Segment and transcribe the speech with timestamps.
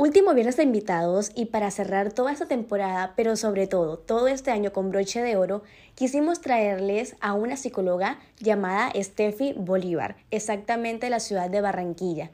[0.00, 4.52] Último viernes de invitados y para cerrar toda esta temporada, pero sobre todo todo este
[4.52, 5.64] año con broche de oro,
[5.96, 12.30] quisimos traerles a una psicóloga llamada Steffi Bolívar, exactamente de la ciudad de Barranquilla.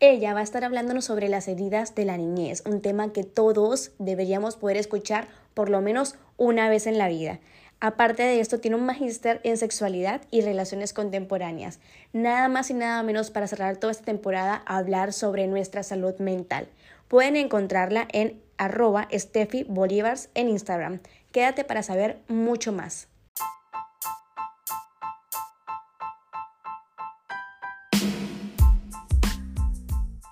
[0.00, 3.90] Ella va a estar hablándonos sobre las heridas de la niñez, un tema que todos
[3.98, 7.40] deberíamos poder escuchar por lo menos una vez en la vida.
[7.78, 11.80] Aparte de esto, tiene un magíster en sexualidad y relaciones contemporáneas.
[12.12, 16.68] Nada más y nada menos para cerrar toda esta temporada, hablar sobre nuestra salud mental.
[17.12, 21.00] Pueden encontrarla en arroba Steffi Bolívars en Instagram.
[21.30, 23.11] Quédate para saber mucho más.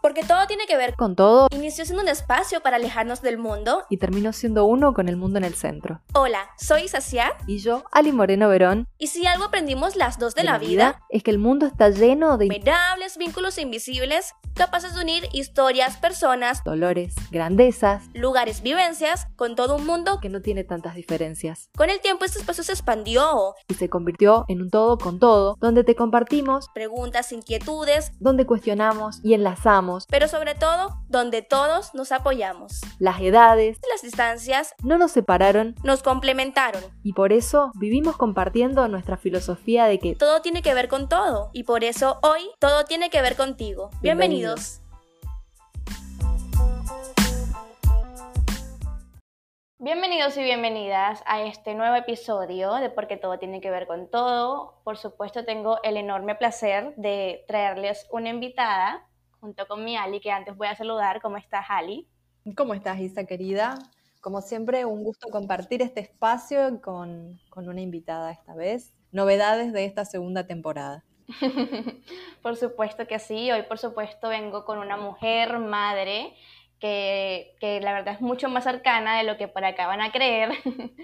[0.03, 3.85] Porque todo tiene que ver con todo Inició siendo un espacio para alejarnos del mundo
[3.91, 6.01] y terminó siendo uno con el mundo en el centro.
[6.15, 8.89] Hola, soy Sacia Y yo, Ali Moreno Verón.
[8.99, 12.39] y si algo aprendimos las dos de, la vida, es que el mundo está lleno
[12.39, 19.77] de innumerables vínculos invisibles capaces de unir historias, personas, dolores, grandezas, lugares, vivencias con todo
[19.77, 21.71] un mundo que no tiene tantas diferencias.
[21.77, 23.55] con el tiempo este espacio se expandió.
[23.69, 29.21] Y se convirtió en un todo con todo, donde te compartimos, Preguntas, inquietudes, donde cuestionamos
[29.23, 32.81] y enlazamos pero sobre todo donde todos nos apoyamos.
[32.99, 36.83] las edades, Las distancias no nos separaron nos complementaron.
[37.03, 41.51] y por eso vivimos compartiendo nuestra filosofía de que Todo tiene que ver con todo
[41.53, 43.91] y por eso hoy todo tiene que ver contigo.
[44.03, 44.81] Bienvenidos.
[49.83, 54.75] Bienvenidos y bienvenidas a este nuevo episodio de Porque todo tiene que ver con todo.
[54.85, 59.07] Por supuesto tengo el enorme placer de traerles una invitada
[59.41, 61.21] junto con mi Ali, que antes voy a saludar.
[61.21, 62.07] ¿Cómo estás, Ali?
[62.57, 63.79] ¿Cómo estás, Isa, querida?
[64.21, 68.95] Como siempre, un gusto compartir este espacio con, con una invitada esta vez.
[69.13, 71.05] Novedades de esta segunda temporada.
[72.43, 73.51] por supuesto que sí.
[73.51, 76.35] Hoy, por supuesto, vengo con una mujer, madre,
[76.79, 80.13] que, que la verdad es mucho más cercana de lo que por acá van a
[80.13, 80.51] creer.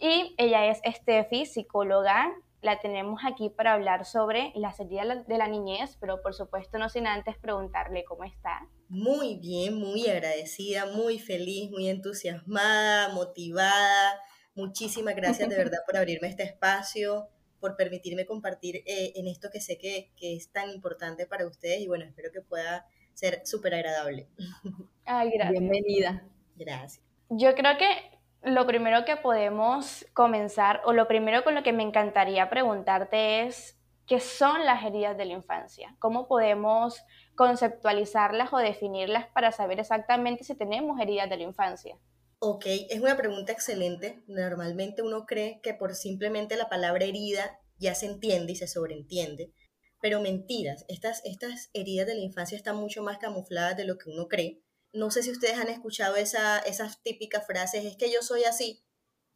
[0.00, 2.32] y ella es Steffi, psicóloga.
[2.62, 6.88] La tenemos aquí para hablar sobre las heridas de la niñez, pero por supuesto no
[6.88, 8.68] sin antes preguntarle cómo está.
[8.88, 14.20] Muy bien, muy agradecida, muy feliz, muy entusiasmada, motivada.
[14.54, 17.28] Muchísimas gracias de verdad por abrirme este espacio,
[17.60, 21.80] por permitirme compartir eh, en esto que sé que, que es tan importante para ustedes
[21.80, 24.28] y bueno, espero que pueda ser súper agradable.
[25.04, 25.60] Ay, gracias.
[25.60, 26.26] Bienvenida.
[26.56, 27.02] Gracias.
[27.28, 28.15] Yo creo que
[28.46, 33.76] lo primero que podemos comenzar, o lo primero con lo que me encantaría preguntarte es,
[34.06, 35.96] ¿qué son las heridas de la infancia?
[35.98, 37.02] ¿Cómo podemos
[37.34, 41.98] conceptualizarlas o definirlas para saber exactamente si tenemos heridas de la infancia?
[42.38, 44.22] Ok, es una pregunta excelente.
[44.28, 49.52] Normalmente uno cree que por simplemente la palabra herida ya se entiende y se sobreentiende,
[50.00, 50.84] pero mentiras.
[50.86, 54.60] Estas, estas heridas de la infancia están mucho más camufladas de lo que uno cree.
[54.96, 58.82] No sé si ustedes han escuchado esa, esas típicas frases, es que yo soy así,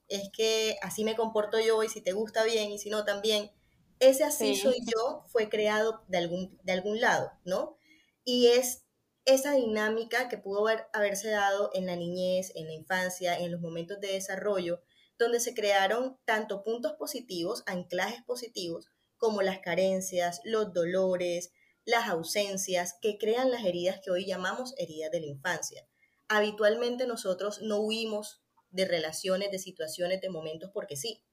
[0.09, 3.53] es que así me comporto yo y si te gusta bien y si no también.
[4.01, 4.63] Ese así Sí.
[4.63, 7.77] soy yo fue creado de algún, de algún lado, ¿no?
[8.25, 8.85] Y es
[9.27, 13.61] esa dinámica que pudo haber, haberse dado en la niñez, en la infancia, en los
[13.61, 14.81] momentos de desarrollo,
[15.19, 21.53] donde se crearon tanto puntos positivos, anclajes positivos, como las carencias, los dolores,
[21.85, 25.87] las ausencias, que crean las heridas que hoy llamamos heridas de la infancia.
[26.29, 31.25] Habitualmente nosotros no huimos de relaciones, de situaciones, de momentos porque sí.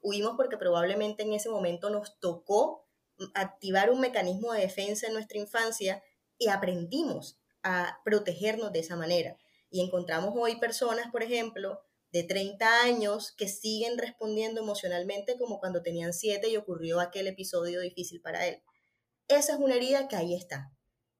[0.00, 2.86] Huimos porque probablemente en ese momento nos tocó
[3.34, 6.02] activar un mecanismo de defensa en nuestra infancia
[6.38, 9.38] y aprendimos a protegernos de esa manera.
[9.70, 11.80] Y encontramos hoy personas, por ejemplo,
[12.12, 17.80] de 30 años que siguen respondiendo emocionalmente como cuando tenían 7 y ocurrió aquel episodio
[17.80, 18.62] difícil para él.
[19.28, 20.72] Esa es una herida que ahí está.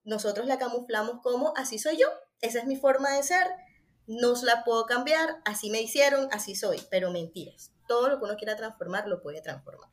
[0.05, 2.09] Nosotros la camuflamos como así soy yo,
[2.41, 3.47] esa es mi forma de ser,
[4.07, 7.73] no la puedo cambiar, así me hicieron, así soy, pero mentiras.
[7.89, 9.91] Todo lo que uno quiera transformar lo puede transformar.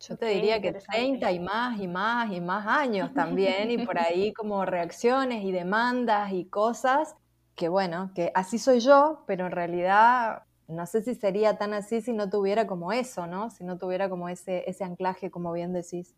[0.00, 0.98] Yo te diría que interesante.
[0.98, 5.52] 30 y más y más y más años también, y por ahí como reacciones y
[5.52, 7.14] demandas y cosas
[7.54, 12.00] que bueno, que así soy yo, pero en realidad no sé si sería tan así
[12.00, 13.50] si no tuviera como eso, ¿no?
[13.50, 16.14] Si no tuviera como ese, ese anclaje, como bien decís.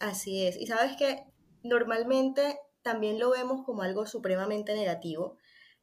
[0.00, 0.56] Así es.
[0.56, 1.24] Y sabes que
[1.62, 5.38] normalmente también lo vemos como algo supremamente negativo,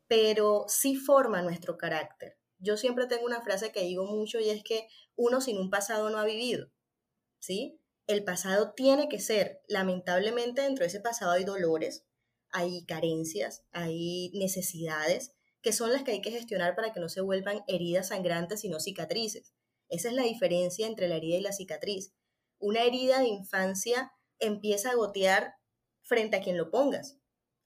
[0.08, 2.38] pero sí forma nuestro carácter.
[2.60, 6.10] Yo siempre tengo una frase que digo mucho y es que uno sin un pasado
[6.10, 6.70] no ha vivido,
[7.40, 7.80] ¿sí?
[8.08, 12.06] El pasado tiene que ser, lamentablemente dentro de ese pasado hay dolores,
[12.50, 17.22] hay carencias, hay necesidades, que son las que hay que gestionar para que no se
[17.22, 19.54] vuelvan heridas sangrantes, sino cicatrices.
[19.90, 22.14] Esa es la diferencia entre la herida y la cicatriz.
[22.62, 25.56] Una herida de infancia empieza a gotear
[26.04, 27.18] frente a quien lo pongas.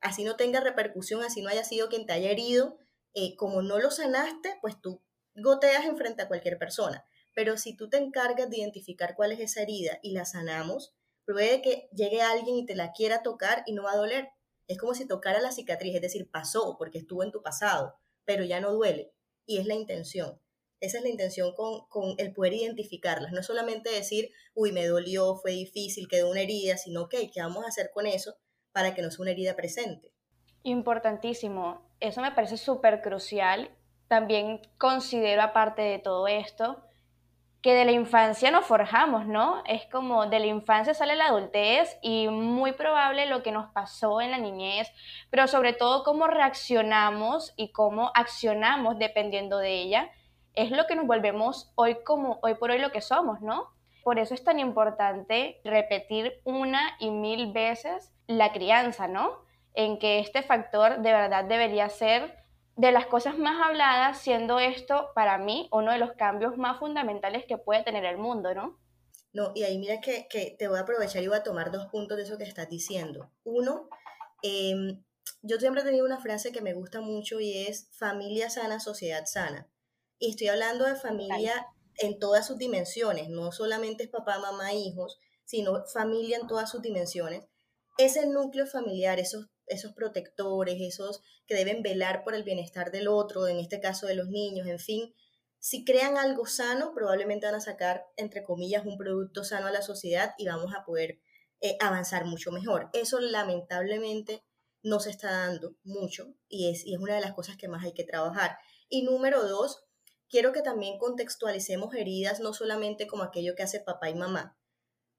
[0.01, 2.77] así no tenga repercusión, así no haya sido quien te haya herido,
[3.15, 5.01] eh, como no lo sanaste, pues tú
[5.35, 7.05] goteas en frente a cualquier persona.
[7.33, 10.93] Pero si tú te encargas de identificar cuál es esa herida y la sanamos,
[11.25, 14.29] puede que llegue alguien y te la quiera tocar y no va a doler.
[14.67, 17.95] Es como si tocara la cicatriz, es decir, pasó porque estuvo en tu pasado,
[18.25, 19.13] pero ya no duele.
[19.45, 20.39] Y es la intención.
[20.79, 23.31] Esa es la intención con, con, el poder identificarlas.
[23.31, 27.65] No solamente decir, uy, me dolió, fue difícil, quedó una herida, sino, ok, ¿qué vamos
[27.65, 28.35] a hacer con eso
[28.71, 30.11] para que no sea una herida presente?
[30.63, 31.89] Importantísimo.
[31.99, 33.69] Eso me parece súper crucial.
[34.07, 36.85] También considero, aparte de todo esto,
[37.65, 39.63] que de la infancia nos forjamos, ¿no?
[39.65, 44.21] Es como de la infancia sale la adultez y muy probable lo que nos pasó
[44.21, 44.91] en la niñez,
[45.31, 50.11] pero sobre todo cómo reaccionamos y cómo accionamos dependiendo de ella,
[50.55, 53.69] es lo que nos volvemos hoy como hoy por hoy lo que somos, ¿no?
[54.03, 59.43] Por eso es tan importante repetir una y mil veces la crianza, ¿no?
[59.73, 65.09] En que este factor de verdad debería ser de las cosas más habladas, siendo esto
[65.15, 68.77] para mí uno de los cambios más fundamentales que puede tener el mundo, ¿no?
[69.33, 72.15] No, y ahí mira que, te voy a aprovechar y voy a tomar dos puntos
[72.15, 73.31] de eso que estás diciendo.
[73.43, 73.89] Uno,
[74.41, 75.03] em,
[75.41, 79.25] yo siempre he tenido una frase que me gusta mucho y es familia sana, sociedad
[79.25, 79.67] sana.
[80.19, 81.67] Y estoy hablando de familia
[81.97, 86.81] en todas sus dimensiones, no solamente es papá, mamá, hijos, sino familia en todas sus
[86.81, 87.45] dimensiones.
[87.97, 93.47] Ese núcleo familiar, esos esos protectores, esos que deben velar por el bienestar del otro,
[93.47, 95.13] en este caso de los niños, en fin,
[95.59, 99.81] si crean algo sano, probablemente van a sacar, entre comillas, un producto sano a la
[99.81, 101.19] sociedad y vamos a poder
[101.61, 102.89] eh, avanzar mucho mejor.
[102.93, 104.43] Eso lamentablemente
[104.83, 107.83] no se está dando mucho y es, y es una de las cosas que más
[107.83, 108.57] hay que trabajar.
[108.89, 109.84] Y número dos,
[110.29, 114.57] quiero que también contextualicemos heridas no solamente como aquello que hace papá y mamá.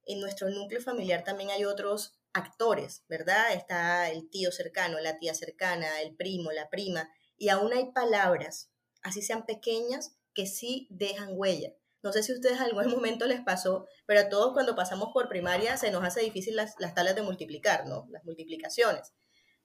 [0.04, 3.52] En nuestro núcleo familiar también hay otros actores, ¿verdad?
[3.52, 8.70] Está el tío cercano, la tía cercana, el primo, la prima, y aún hay palabras,
[9.02, 11.72] así sean pequeñas, que sí dejan huella.
[12.02, 15.28] No sé si a ustedes algún momento les pasó, pero a todos cuando pasamos por
[15.28, 18.06] primaria se nos hace difícil las, las tablas de multiplicar, ¿no?
[18.10, 19.12] Las multiplicaciones.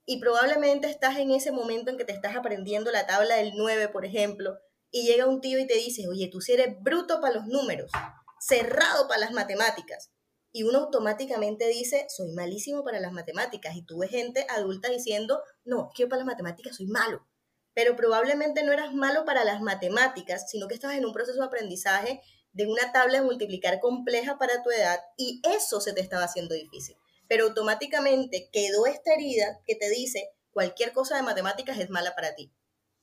[0.06, 3.90] Y probablemente estás en ese momento en que te estás aprendiendo la tabla del 9,
[3.90, 4.58] por ejemplo,
[4.92, 7.92] y llega un tío y te dice, oye, tú sí eres bruto para los números,
[8.40, 10.12] cerrado para las matemáticas
[10.54, 13.76] y uno automáticamente dice, soy malísimo para las matemáticas.
[13.76, 17.26] Y tú ves gente adulta diciendo, no, es yo para las matemáticas soy malo.
[17.74, 21.46] Pero probablemente no eras malo para las matemáticas, sino que estabas en un proceso de
[21.46, 22.22] aprendizaje
[22.52, 26.54] de una tabla de multiplicar compleja para tu edad y eso se te estaba haciendo
[26.54, 26.98] difícil.
[27.30, 32.36] Pero automáticamente quedó esta herida que te dice, cualquier cosa de matemáticas es mala para
[32.36, 32.52] ti.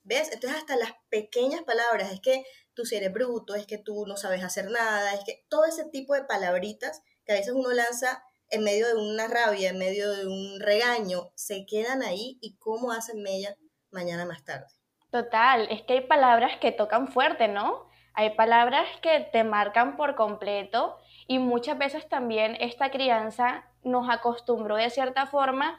[0.08, 0.30] ¿Ves?
[0.32, 4.42] Entonces hasta las pequeñas palabras, es que tú eres bruto, es que tú no sabes
[4.42, 8.64] hacer nada, es que todo ese tipo de palabritas que a veces uno lanza en
[8.64, 13.22] medio de una rabia, en medio de un regaño, se quedan ahí y cómo hacen
[13.22, 13.54] mella
[13.90, 14.64] mañana más tarde.
[15.10, 17.86] Total, es que hay palabras que tocan fuerte, ¿no?
[18.14, 20.96] Hay palabras que te marcan por completo
[21.26, 25.78] y muchas veces también esta crianza nos acostumbró de cierta forma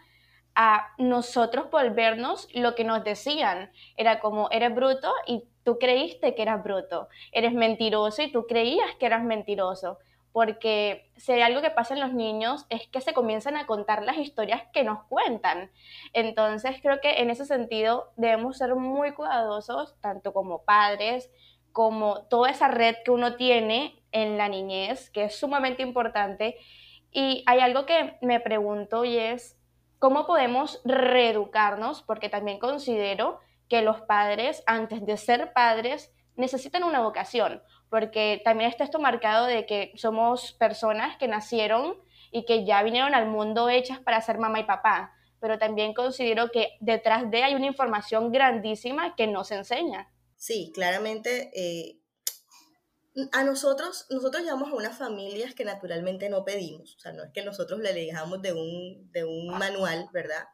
[0.56, 3.72] a nosotros volvernos lo que nos decían.
[3.98, 7.08] Era como, eres bruto y tú creíste que eras bruto.
[7.32, 10.00] Eres mentiroso y tú creías que eras mentiroso
[10.32, 14.04] porque si hay algo que pasa en los niños es que se comienzan a contar
[14.04, 15.72] las historias que nos cuentan.
[16.14, 21.30] Entonces creo que en ese sentido debemos ser muy cuidadosos, tanto como padres,
[21.72, 26.58] como toda esa red que uno tiene en la niñez, que es sumamente importante.
[27.12, 29.59] Y hay algo que me pregunto y es,
[30.00, 32.02] ¿cómo podemos reeducarnos?
[32.02, 38.70] Porque también considero que los padres, antes de ser padres, necesitan una vocación porque también
[38.70, 41.98] está esto marcado de que somos personas que nacieron
[42.32, 46.52] y que ya vinieron al mundo hechas para ser mamá y papá, pero también considero
[46.52, 50.12] que detrás de hay una información grandísima que no se enseña.
[50.36, 51.99] Sí, claramente eh,
[53.32, 57.32] a nosotros, nosotros llegamos a unas familias que naturalmente no pedimos, o sea, no es
[57.34, 60.46] que nosotros le dejamos de un, de un manual, ¿verdad?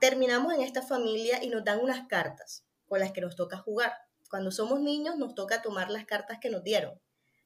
[0.00, 3.92] Terminamos en esta familia y nos dan unas cartas con las que nos toca jugar
[4.28, 7.00] cuando somos niños nos toca tomar las cartas que nos dieron.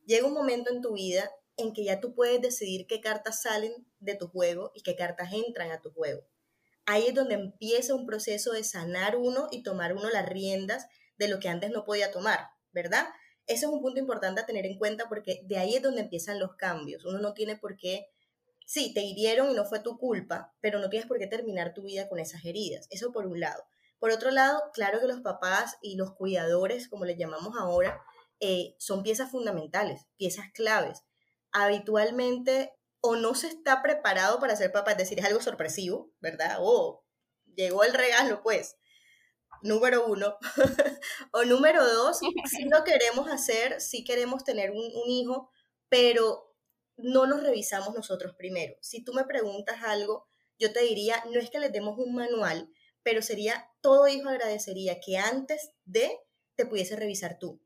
[0.06, 3.72] Llega un momento en tu vida en que ya tú puedes decidir qué cartas salen
[3.98, 6.22] de tu juego y qué cartas entran a tu juego.
[6.86, 10.86] Ahí es donde empieza un proceso de sanar uno y tomar uno las riendas
[11.18, 13.08] de lo que antes no podía tomar, ¿verdad?
[13.50, 16.38] Ese es un punto importante a tener en cuenta porque de ahí es donde empiezan
[16.38, 17.04] los cambios.
[17.04, 18.06] Uno no tiene por qué,
[18.64, 21.82] sí, te hirieron y no fue tu culpa, pero no tienes por qué terminar tu
[21.82, 22.86] vida con esas heridas.
[22.90, 23.64] Eso por un lado.
[23.98, 28.00] Por otro lado, claro que los papás y los cuidadores, como les llamamos ahora,
[28.38, 31.02] eh, son piezas fundamentales, piezas claves.
[31.50, 36.58] Habitualmente o no se está preparado para ser papá, es decir, es algo sorpresivo, ¿verdad?
[36.60, 37.04] O
[37.56, 38.76] llegó el regalo, pues.
[39.62, 40.36] Número uno.
[41.32, 42.18] o número dos,
[42.50, 45.50] si lo queremos hacer, si queremos tener un, un hijo,
[45.88, 46.54] pero
[46.96, 48.76] no nos revisamos nosotros primero.
[48.80, 52.70] Si tú me preguntas algo, yo te diría, no es que les demos un manual,
[53.02, 56.18] pero sería, todo hijo agradecería que antes de
[56.54, 57.62] te pudiese revisar tú.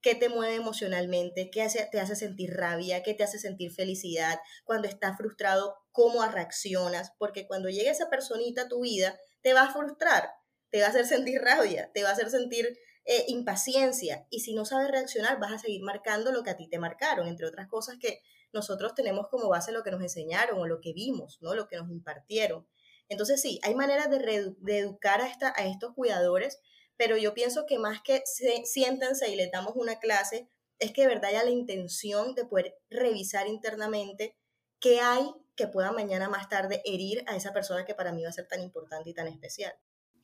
[0.00, 1.50] ¿Qué te mueve emocionalmente?
[1.50, 3.02] ¿Qué te hace sentir rabia?
[3.02, 4.38] ¿Qué te hace sentir felicidad?
[4.64, 7.12] Cuando estás frustrado, ¿cómo reaccionas?
[7.18, 10.30] Porque cuando llegue esa personita a tu vida, te va a frustrar,
[10.70, 14.26] te va a hacer sentir rabia, te va a hacer sentir eh, impaciencia.
[14.30, 17.26] Y si no sabes reaccionar, vas a seguir marcando lo que a ti te marcaron,
[17.26, 18.20] entre otras cosas que
[18.52, 21.54] nosotros tenemos como base lo que nos enseñaron o lo que vimos, ¿no?
[21.54, 22.66] Lo que nos impartieron.
[23.08, 26.60] Entonces sí, hay maneras de, educar a, estos cuidadores,
[26.96, 28.22] pero yo pienso que más que
[28.64, 32.76] siéntense y les damos una clase, es que de verdad haya la intención de poder
[32.90, 34.36] revisar internamente
[34.80, 38.28] qué hay que pueda mañana más tarde herir a esa persona que para mí va
[38.28, 39.74] a ser tan importante y tan especial.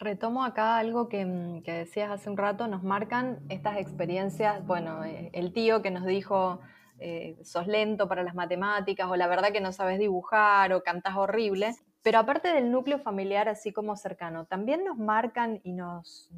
[0.04, 5.30] Retomo acá algo que, mm, decías hace un rato, nos marcan estas experiencias, bueno, eh,
[5.32, 6.60] el tío que nos dijo,
[6.98, 11.16] eh, sos lento para las matemáticas, o la verdad que no sabes dibujar, o cantas
[11.16, 16.30] horrible, pero aparte del núcleo familiar así como cercano, también nos marcan y nos,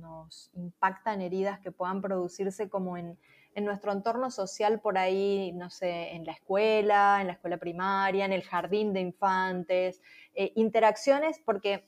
[0.55, 3.19] impactan heridas que puedan producirse como en,
[3.57, 8.35] nuestro entorno social por ahí, no sé, en la escuela, en la escuela primaria, en
[8.35, 10.03] el jardín de infantes,
[10.35, 11.87] eh, interacciones, porque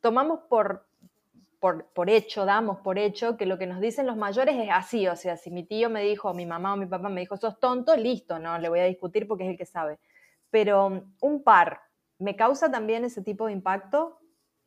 [0.00, 0.86] tomamos por,
[1.94, 5.16] por, hecho, damos por hecho que lo que nos dicen los mayores es así, o
[5.16, 7.96] sea, si mi tío me dijo, mi mamá o mi papá me dijo, sos tonto,
[7.96, 9.98] listo, no le voy a discutir porque es el que sabe.
[10.50, 11.80] Pero un par
[12.18, 14.20] ¿Me causa también ese tipo de impacto?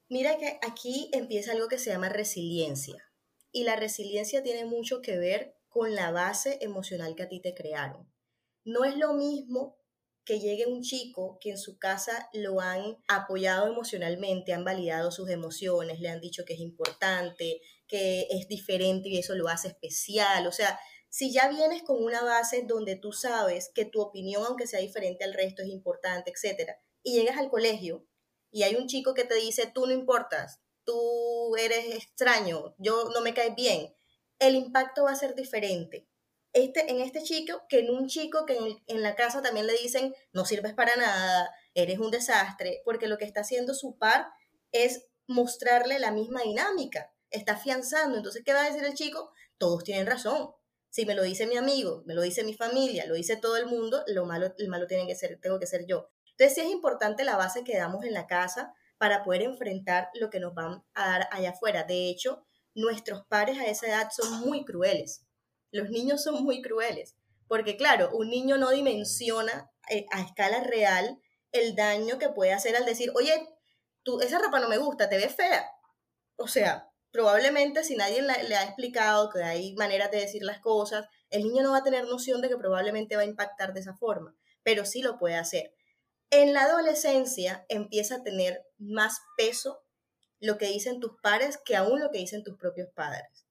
[0.10, 3.04] Mira que aquí empieza algo que se llama resiliencia.
[3.51, 7.54] Y la resiliencia tiene mucho que ver con la base emocional que a ti te
[7.54, 8.12] crearon.
[8.63, 9.77] No es lo mismo
[10.27, 15.29] que llegue un chico que en su casa lo han apoyado emocionalmente, han validado sus
[15.29, 20.46] emociones, le han dicho que es importante, que es diferente y eso lo hace especial.
[20.46, 24.67] O sea, si ya vienes con una base donde tú sabes que tu opinión, aunque
[24.67, 28.05] sea diferente al resto, es importante, etcétera, y llegas al colegio
[28.51, 33.22] y hay un chico que te dice, tú no importas, tú eres extraño, yo no
[33.22, 33.96] me caes bien,
[34.39, 36.05] el impacto va a ser diferente.
[36.54, 40.13] Este, en este chico que en un chico que en, la casa también le dicen,
[40.32, 44.27] no sirves para nada, eres un desastre, porque lo que está haciendo su par
[44.72, 48.18] es mostrarle la misma dinámica, está afianzando.
[48.18, 49.32] Entonces, ¿qué va a decir el chico?
[49.58, 50.51] Todos tienen razón.
[50.89, 53.68] Si me lo dice mi amigo, me lo dice mi familia, lo dice todo el
[53.68, 56.10] mundo, lo malo, el malo tiene que ser, tengo que ser yo.
[56.32, 60.30] Entonces sí es importante la base que damos en la casa para poder enfrentar lo
[60.30, 61.84] que nos van a dar allá afuera.
[61.84, 65.26] De hecho, nuestros padres a esa edad son muy crueles.
[65.71, 67.15] Los niños son muy crueles,
[67.47, 71.19] porque claro, un niño no dimensiona eh, a escala real
[71.51, 73.50] el daño que puede hacer al decir, oye,
[74.03, 75.69] tú, esa ropa no me gusta, te ves fea.
[76.36, 81.07] O sea, probablemente si nadie le ha explicado que hay maneras de decir las cosas,
[81.29, 83.95] el niño no va a tener noción de que probablemente va a impactar de esa
[83.95, 85.74] forma, pero sí lo puede hacer.
[86.29, 89.83] En la adolescencia empieza a tener más peso
[90.39, 93.47] lo que dicen tus padres que aún lo que dicen tus propios padres.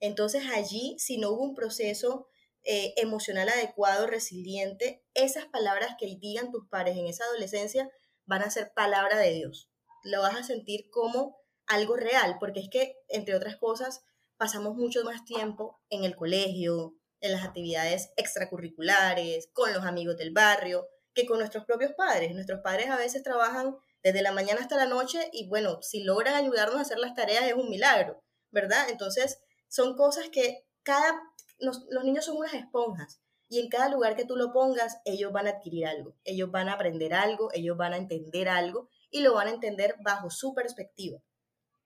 [0.00, 2.28] Entonces allí, si no hubo un proceso
[2.64, 7.90] eh, emocional adecuado, resiliente, esas palabras que digan tus padres en esa adolescencia
[8.26, 9.70] van a ser palabra de Dios.
[10.04, 11.36] Lo vas a sentir como
[11.66, 14.02] algo real, porque es que, entre otras cosas,
[14.36, 20.32] pasamos mucho más tiempo en el colegio, en las actividades extracurriculares, con los amigos del
[20.32, 22.32] barrio, que con nuestros propios padres.
[22.32, 26.34] Nuestros padres a veces trabajan desde la mañana hasta la noche y bueno, si logran
[26.34, 28.88] ayudarnos a hacer las tareas es un milagro, ¿verdad?
[28.88, 31.20] Entonces, son cosas que cada,
[31.58, 35.46] los, niños son unas esponjas y en cada lugar que tú lo pongas, ellos van
[35.46, 39.34] a adquirir algo, ellos van a aprender algo, ellos van a entender algo y lo
[39.34, 41.22] van a entender bajo su perspectiva.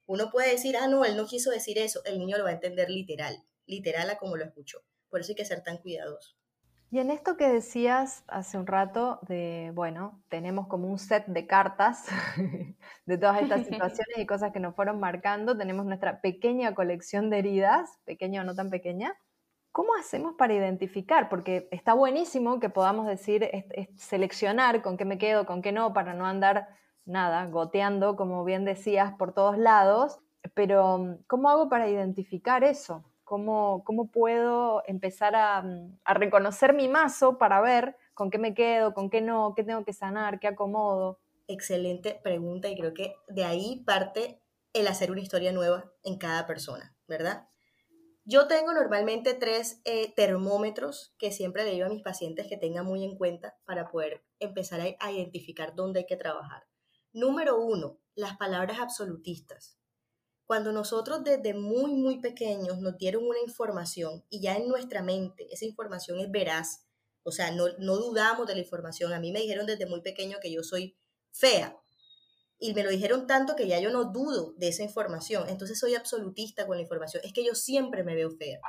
[0.06, 2.54] Uno puede decir, ah, no, él no quiso decir eso, el niño lo va a
[2.54, 4.84] entender literal, literal a como lo escuchó.
[5.08, 6.41] Por eso hay que ser tan cuidadosos.
[6.92, 11.46] Y en esto que decías hace un rato de, bueno, tenemos como un set de
[11.46, 12.06] cartas
[13.06, 17.38] de todas estas situaciones y cosas que nos fueron marcando, tenemos nuestra pequeña colección de
[17.38, 19.16] heridas, pequeña o no tan pequeña.
[19.72, 21.30] ¿Cómo hacemos para identificar?
[21.30, 23.48] Porque está buenísimo que podamos decir,
[23.96, 26.68] seleccionar con qué me quedo, con qué no, para no andar
[27.06, 30.20] nada, goteando, como bien decías, por todos lados,
[30.52, 33.02] pero ¿cómo hago para identificar eso?
[33.32, 35.32] ¿Cómo, puedo empezar
[35.64, 39.64] mm, a, reconocer mi mazo para ver con qué me quedo, con qué no, qué
[39.64, 41.18] tengo que sanar, qué acomodo?
[41.48, 44.42] Excelente pregunta y creo que de ahí parte
[44.74, 47.48] el hacer una historia nueva en cada persona, ¿verdad?
[48.26, 52.84] Yo tengo normalmente tres eh, termómetros que siempre le digo a mis pacientes que tengan
[52.84, 56.64] muy en cuenta para poder empezar a, a identificar dónde hay que trabajar.
[57.14, 59.81] Número uno, las palabras absolutistas.
[60.52, 65.48] Cuando nosotros desde muy, muy pequeños nos dieron una información y ya en nuestra mente
[65.50, 66.84] esa información es veraz,
[67.22, 69.14] o sea, no, no dudamos de la información.
[69.14, 70.94] A mí me dijeron desde muy pequeño que yo soy
[71.30, 71.80] fea
[72.58, 75.48] y me lo dijeron tanto que ya yo no dudo de esa información.
[75.48, 77.22] Entonces soy absolutista con la información.
[77.24, 78.60] Es que yo siempre me veo fea.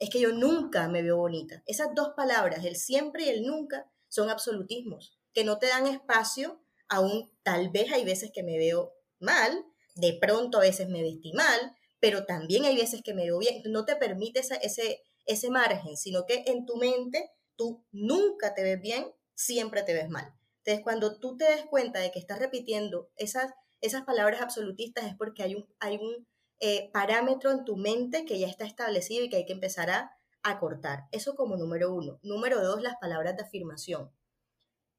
[0.00, 1.62] Es que yo nunca me veo bonita.
[1.66, 6.60] Esas dos palabras, el siempre y el nunca, son absolutismos que no te dan espacio
[6.88, 11.32] aún tal vez hay veces que me veo mal, de pronto a veces me vestí
[11.32, 13.62] mal, pero también hay veces que me veo bien.
[13.66, 18.80] No te permite ese, ese margen, sino que en tu mente tú nunca te ves
[18.80, 20.34] bien, siempre te ves mal.
[20.58, 25.14] Entonces, cuando tú te des cuenta de que estás repitiendo esas, esas palabras absolutistas es
[25.16, 26.26] porque hay un, hay un
[26.60, 30.16] eh, parámetro en tu mente que ya está establecido y que hay que empezar a,
[30.42, 31.04] a cortar.
[31.12, 32.18] Eso como número uno.
[32.22, 34.10] Número dos, las palabras de afirmación.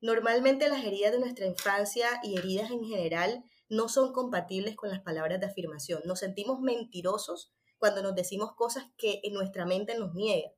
[0.02, 5.02] Normalmente las heridas de nuestra infancia y heridas en general no son compatibles con las
[5.02, 6.02] palabras de afirmación.
[6.06, 10.52] Nos sentimos mentirosos cuando nos decimos cosas que en nuestra mente nos niega.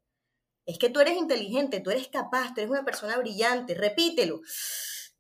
[0.66, 4.42] Es que tú eres inteligente, tú eres capaz, tú eres una persona brillante, repítelo.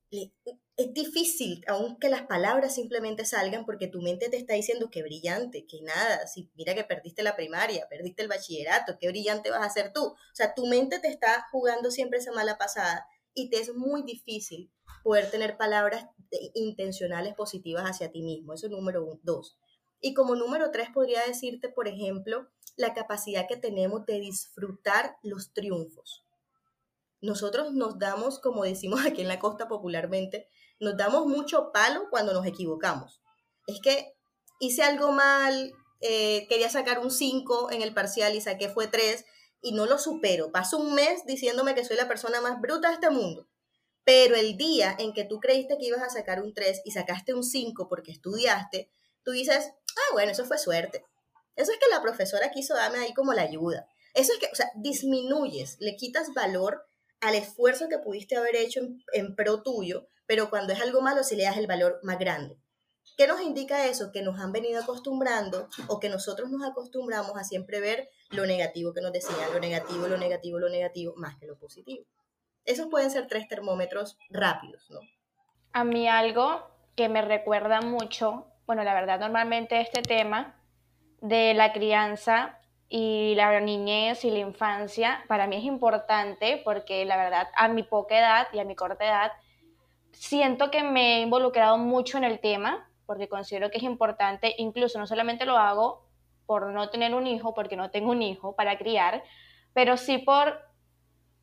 [0.10, 5.66] Es difícil, aunque las palabras simplemente salgan porque tu mente te está diciendo que brillante,
[5.66, 9.70] que nada, si mira que perdiste la primaria, perdiste el bachillerato, qué brillante vas a
[9.70, 10.04] ser tú.
[10.04, 14.04] O sea, tu mente te está jugando siempre esa mala pasada y te es muy
[14.04, 14.72] difícil
[15.08, 16.06] poder tener palabras
[16.54, 18.52] intencionales positivas hacia ti mismo.
[18.52, 19.58] Eso es número dos.
[20.02, 25.54] Y como número tres podría decirte, por ejemplo, la capacidad que tenemos de disfrutar los
[25.54, 26.26] triunfos.
[27.22, 30.50] Nosotros nos damos, como decimos aquí en la costa popularmente,
[30.82, 33.22] nos damos mucho palo cuando nos equivocamos.
[33.66, 34.14] Es que
[34.60, 35.72] hice algo mal,
[36.02, 39.24] eh, quería sacar un 5 en el parcial y saqué fue 3
[39.62, 40.52] y no lo supero.
[40.52, 43.48] Paso un mes diciéndome que soy la persona más bruta de este mundo.
[44.08, 47.34] Pero el día en que tú creíste que ibas a sacar un 3 y sacaste
[47.34, 48.90] un 5 porque estudiaste,
[49.22, 51.04] tú dices, ah, bueno, eso fue suerte.
[51.58, 53.86] Eso es que la profesora quiso darme ahí como la ayuda.
[54.14, 56.88] Eso es que, o sea, disminuyes, le quitas valor
[57.20, 61.22] al esfuerzo que pudiste haber hecho en, en pro tuyo, pero cuando es algo malo,
[61.26, 62.58] sí le das el valor más grande.
[63.18, 64.14] ¿Qué nos indica eso?
[64.14, 68.94] Que nos han venido acostumbrando o que nosotros nos acostumbramos a siempre ver lo negativo
[68.94, 72.06] que nos decían, lo negativo, lo negativo, lo negativo, más que lo positivo.
[72.68, 75.00] Esos pueden ser tres termómetros rápidos, ¿no?
[75.72, 80.60] A mí algo que me recuerda mucho, bueno, la verdad, normalmente este tema
[81.22, 87.16] de la crianza y la niñez y la infancia, para mí es importante porque la
[87.16, 89.32] verdad, a mi poca edad y a mi corta edad,
[90.12, 95.00] siento que me he involucrado mucho en el tema porque considero que es importante, incluso
[95.00, 96.06] no solamente lo hago
[96.46, 99.24] por no tener un hijo, porque no tengo un hijo para criar,
[99.74, 100.67] pero sí por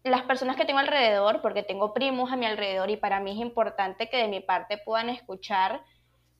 [0.04, 3.38] las personas que tengo alrededor, porque tengo primos a mi alrededor y para mí es
[3.38, 5.82] importante que de mi parte puedan escuchar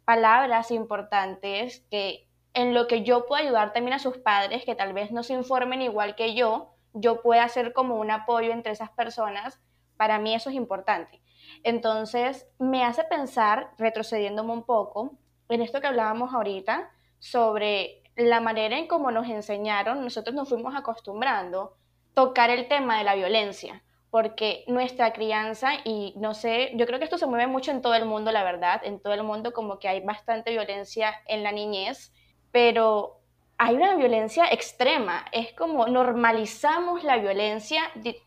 [0.05, 4.93] palabras importantes que en lo que yo puedo ayudar también a sus padres, que tal
[4.93, 8.91] vez no se informen igual que yo, yo pueda ser como un apoyo entre esas
[8.91, 9.59] personas,
[9.97, 11.23] para mí eso es importante.
[11.63, 15.17] Entonces, me hace pensar, retrocediéndome un poco,
[15.49, 20.77] en esto que hablábamos ahorita, sobre la manera en cómo nos enseñaron, nosotros nos fuimos
[20.77, 21.77] acostumbrando
[22.15, 27.05] tocar el tema de la violencia, porque nuestra crianza, y no sé, yo creo que
[27.05, 29.79] esto se mueve mucho en todo el mundo, la verdad, en todo el mundo como
[29.79, 32.13] que hay bastante violencia en la niñez,
[32.53, 33.21] pero
[33.59, 37.83] hay una violencia extrema, es como normalizamos la violencia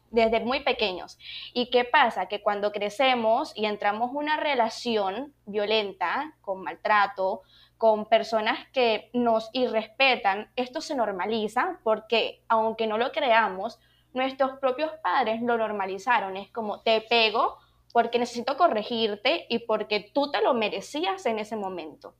[0.10, 1.18] desde muy pequeños.
[1.54, 2.28] ¿Y qué pasa?
[2.28, 7.42] Que cuando crecemos y entramos en una relación violenta, con maltrato,
[7.78, 13.80] con personas que nos irrespetan, esto se normaliza porque, aunque no lo creamos,
[14.14, 16.38] nuestros propios padres lo normalizaron.
[16.38, 17.58] Es como, te pego
[17.94, 22.16] porque necesito corregirte y porque tú te lo merecías en ese momento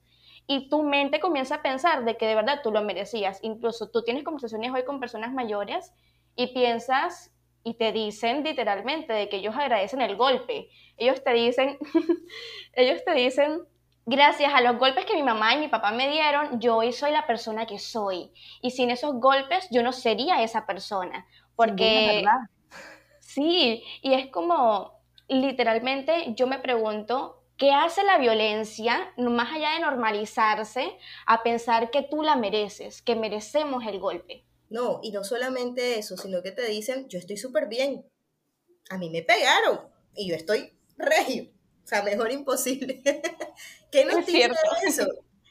[0.48, 3.40] y tu mente comienza a pensar de que de verdad tú lo merecías.
[3.44, 5.94] Incluso tú tienes conversaciones hoy con personas mayores
[6.36, 10.70] y piensas y te dicen literalmente de que ellos agradecen el golpe.
[10.96, 11.78] Ellos te dicen,
[12.74, 13.62] ellos te dicen,
[14.08, 17.12] gracias a los golpes que mi mamá y mi papá me dieron, yo hoy soy
[17.12, 18.32] la persona que soy.
[18.64, 21.28] Y sin esos golpes yo no sería esa persona.
[21.56, 22.26] Porque...
[23.20, 29.80] Sí, y es como, literalmente yo me pregunto, ¿Qué hace la violencia, más allá de
[29.80, 34.46] normalizarse, a pensar que tú la mereces, que merecemos el golpe?
[34.70, 38.06] No, y no solamente eso, sino que te dicen, yo estoy súper bien,
[38.92, 39.80] a mí me pegaron
[40.16, 41.50] y yo estoy regio,
[41.84, 43.02] o sea, mejor imposible.
[43.92, 44.52] ¿Qué nos dice
[44.86, 45.08] eso?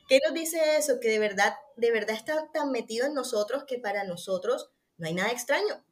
[0.09, 1.01] ¿Qué nos dice eso?
[1.01, 5.14] Que de verdad, de verdad está tan metido en nosotros que para nosotros no hay
[5.14, 5.85] nada extraño.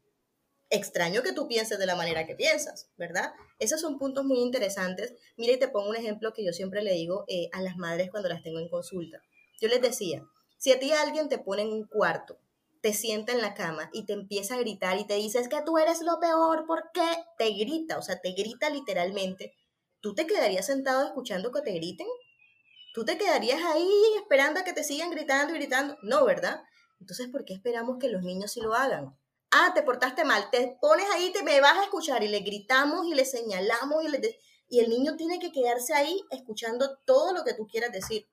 [0.71, 3.33] Extraño que tú pienses de la manera que piensas, ¿verdad?
[3.59, 5.15] Esos son puntos muy interesantes.
[5.37, 8.11] Mira y te pongo un ejemplo que yo siempre le digo eh, a las madres
[8.11, 9.21] cuando las tengo en consulta.
[9.61, 10.25] Yo les decía,
[10.59, 12.39] si a ti alguien te pone en un cuarto,
[12.81, 15.63] te sienta en la cama y te empieza a gritar y te dice, es que
[15.65, 17.07] tú eres lo peor, ¿por qué?
[17.39, 19.55] Te grita, o sea, te grita literalmente.
[20.01, 22.07] ¿Tú te quedarías sentado escuchando que te griten?
[22.95, 25.97] ¿Tú te quedarías ahí esperando a que te sigan gritando y gritando?
[26.03, 26.63] No, ¿verdad?
[27.01, 29.19] Entonces, ¿por qué esperamos que los niños sí lo hagan?
[29.51, 33.05] Ah, te portaste mal, te pones ahí, te me vas a escuchar y le gritamos
[33.09, 37.43] y le señalamos y, le y el niño tiene que quedarse ahí escuchando todo lo
[37.43, 38.29] que tú quieras decir,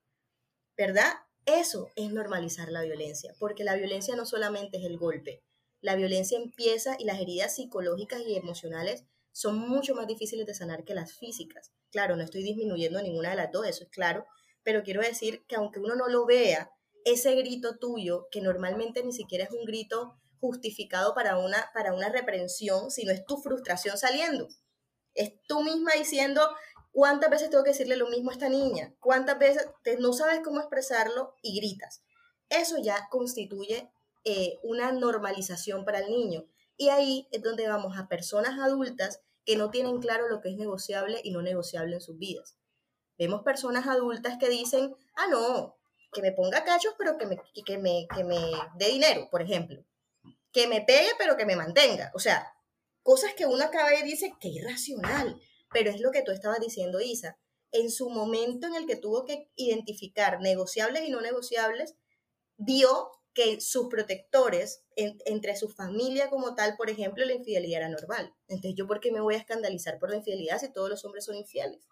[0.78, 1.12] ¿verdad?
[1.48, 5.44] Eso es normalizar la violencia, porque la violencia no solamente es el golpe,
[5.80, 10.84] la violencia empieza y las heridas psicológicas y emocionales son mucho más difíciles de sanar
[10.84, 11.72] que las físicas.
[11.90, 14.28] Claro, no estoy disminuyendo ninguna de las dos, eso es claro,
[14.64, 16.72] pero quiero decir que aunque uno no lo vea,
[17.06, 22.10] ese grito tuyo, que normalmente ni siquiera es un grito justificado para una, para una
[22.10, 24.48] reprensión, sino es tu frustración saliendo.
[25.14, 26.42] Es tú misma diciendo,
[26.92, 28.94] ¿cuántas veces tengo que decirle lo mismo a esta niña?
[29.00, 32.04] ¿Cuántas veces te, no sabes cómo expresarlo y gritas?
[32.50, 33.92] Eso ya constituye
[34.24, 36.46] eh, una normalización para el niño.
[36.78, 40.58] Y ahí es donde vamos a personas adultas que no tienen claro lo que es
[40.58, 42.58] negociable y no negociable en sus vidas.
[43.22, 45.78] Vemos personas adultas que dicen, ah, no,
[46.12, 48.42] que me ponga cachos, pero que me, que me, que me
[48.80, 49.86] dé dinero, por ejemplo.
[50.52, 52.12] Que me pegue, pero que me mantenga.
[52.16, 52.52] O sea,
[53.04, 55.40] cosas que uno acaba y dice, qué irracional.
[55.72, 57.38] Pero es lo que tú estabas diciendo, Isa.
[57.72, 61.94] En su momento en el que tuvo que identificar negociables y no negociables,
[62.58, 68.34] vio que sus protectores, entre su familia como tal, por ejemplo, la infidelidad era normal.
[68.48, 71.26] Entonces, ¿yo por qué me voy a escandalizar por la infidelidad si todos los hombres
[71.26, 71.91] son infieles?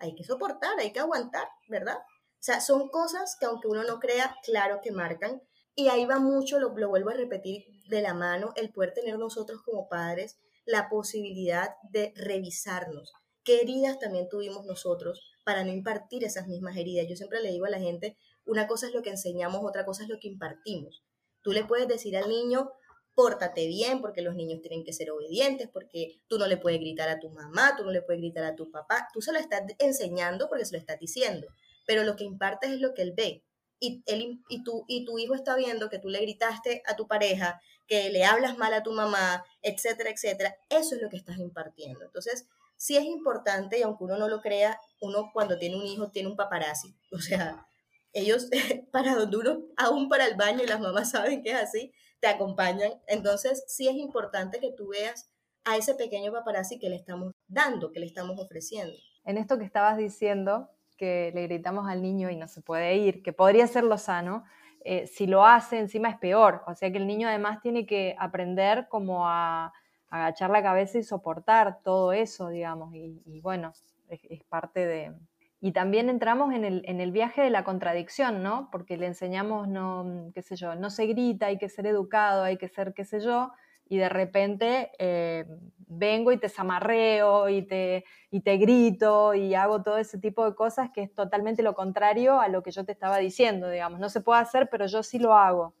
[0.00, 1.98] Hay que soportar, hay que aguantar, ¿verdad?
[1.98, 5.42] O sea, son cosas que aunque uno no crea, claro que marcan.
[5.74, 9.18] Y ahí va mucho, lo, lo vuelvo a repetir, de la mano el poder tener
[9.18, 13.12] nosotros como padres la posibilidad de revisarnos.
[13.44, 17.06] ¿Qué heridas también tuvimos nosotros para no impartir esas mismas heridas?
[17.08, 20.02] Yo siempre le digo a la gente, una cosa es lo que enseñamos, otra cosa
[20.04, 21.04] es lo que impartimos.
[21.42, 22.70] Tú le puedes decir al niño,
[23.14, 27.08] pórtate bien, porque los niños tienen que ser obedientes, porque tú no le puedes gritar
[27.08, 29.62] a tu mamá, tú no le puedes gritar a tu papá, tú se lo estás
[29.78, 31.48] enseñando porque se lo estás diciendo,
[31.86, 33.44] pero lo que impartes es lo que él ve.
[33.82, 37.08] Y, él, y, tu, y tu hijo está viendo que tú le gritaste a tu
[37.08, 40.54] pareja, que le hablas mal a tu mamá, etcétera, etcétera.
[40.68, 42.04] Eso es lo que estás impartiendo.
[42.04, 42.46] Entonces,
[42.76, 46.28] sí es importante, y aunque uno no lo crea, uno cuando tiene un hijo tiene
[46.28, 46.94] un paparazzi.
[47.10, 47.66] O sea,
[48.12, 48.48] ellos
[48.92, 52.28] para donde uno, aún para el baño y las mamás saben que es así, te
[52.28, 52.92] acompañan.
[53.06, 55.30] Entonces, sí es importante que tú veas
[55.64, 58.94] a ese pequeño paparazzi que le estamos dando, que le estamos ofreciendo.
[59.24, 63.22] En esto que estabas diciendo, que le gritamos al niño y no se puede ir,
[63.22, 64.44] que podría ser lo sano,
[64.84, 66.62] eh, si lo hace encima es peor.
[66.66, 69.72] O sea que el niño además tiene que aprender como a,
[70.08, 72.92] agachar la cabeza y soportar todo eso, digamos.
[72.94, 73.72] Y, bueno,
[74.08, 75.14] es parte de,
[75.60, 78.68] y también entramos en el, en el, viaje de la contradicción, ¿no?
[78.72, 82.56] Porque le enseñamos, no, qué sé yo, no se grita, hay que ser educado, hay
[82.56, 83.52] que ser qué sé yo,
[83.90, 85.44] y de repente eh,
[85.88, 90.54] vengo y te zamarreo y te, y te grito y hago todo ese tipo de
[90.54, 93.98] cosas que es totalmente lo contrario a lo que yo te estaba diciendo, digamos.
[93.98, 95.74] No se puede hacer, pero yo sí lo hago.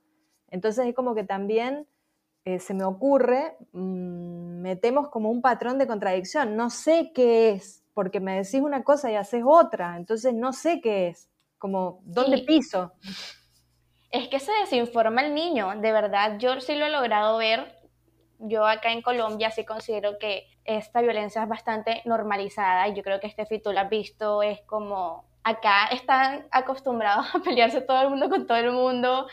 [0.50, 1.86] Entonces es como que también
[2.44, 6.56] eh, se me ocurre, mm, metemos como un patrón de contradicción.
[6.56, 10.80] No sé qué es, porque me decís una cosa y haces otra, entonces no sé
[10.80, 12.94] qué es, como, ¿dónde piso?
[14.10, 17.76] Es que se desinforma el niño, de verdad, yo sí lo he logrado ver,
[18.38, 23.20] yo acá en Colombia sí considero que esta violencia es bastante normalizada y yo creo
[23.20, 28.08] que este tú lo has visto, es como acá están acostumbrados a pelearse todo el
[28.08, 29.26] mundo con todo el mundo.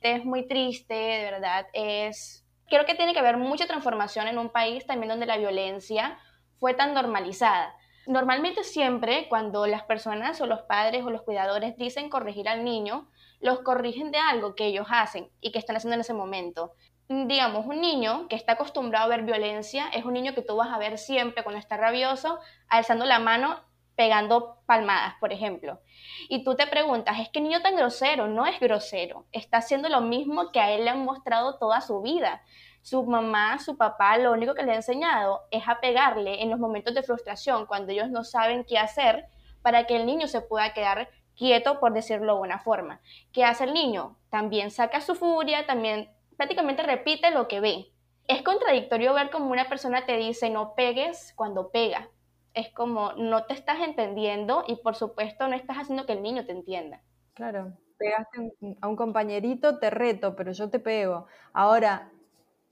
[0.00, 1.66] Es muy triste, de verdad.
[1.72, 6.18] Es creo que tiene que haber mucha transformación en un país también donde la violencia
[6.60, 7.74] fue tan normalizada.
[8.06, 13.08] Normalmente siempre cuando las personas o los padres o los cuidadores dicen corregir al niño,
[13.40, 16.72] los corrigen de algo que ellos hacen y que están haciendo en ese momento.
[17.08, 20.70] Digamos, un niño que está acostumbrado a ver violencia es un niño que tú vas
[20.70, 22.38] a ver siempre cuando está rabioso,
[22.68, 23.60] alzando la mano,
[23.94, 25.80] pegando palmadas, por ejemplo.
[26.28, 28.26] Y tú te preguntas, ¿es que niño tan grosero?
[28.26, 32.00] No es grosero, está haciendo lo mismo que a él le han mostrado toda su
[32.02, 32.42] vida
[32.82, 36.58] su mamá, su papá, lo único que le ha enseñado es a pegarle en los
[36.58, 39.26] momentos de frustración, cuando ellos no saben qué hacer,
[39.62, 43.00] para que el niño se pueda quedar quieto, por decirlo de una forma.
[43.32, 44.18] ¿Qué hace el niño?
[44.30, 47.86] También saca su furia, también prácticamente repite lo que ve.
[48.26, 52.08] Es contradictorio ver como una persona te dice no pegues cuando pega.
[52.54, 56.44] Es como no te estás entendiendo y por supuesto no estás haciendo que el niño
[56.44, 57.00] te entienda.
[57.34, 61.26] Claro, pegaste a un compañerito, te reto, pero yo te pego.
[61.52, 62.12] Ahora,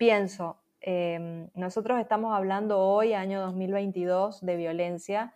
[0.00, 5.34] pienso, Em, nosotros estamos hablando hoy, año 2022, de violencia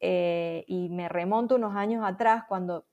[0.00, 2.84] eh, y me remonto unos años atrás cuando,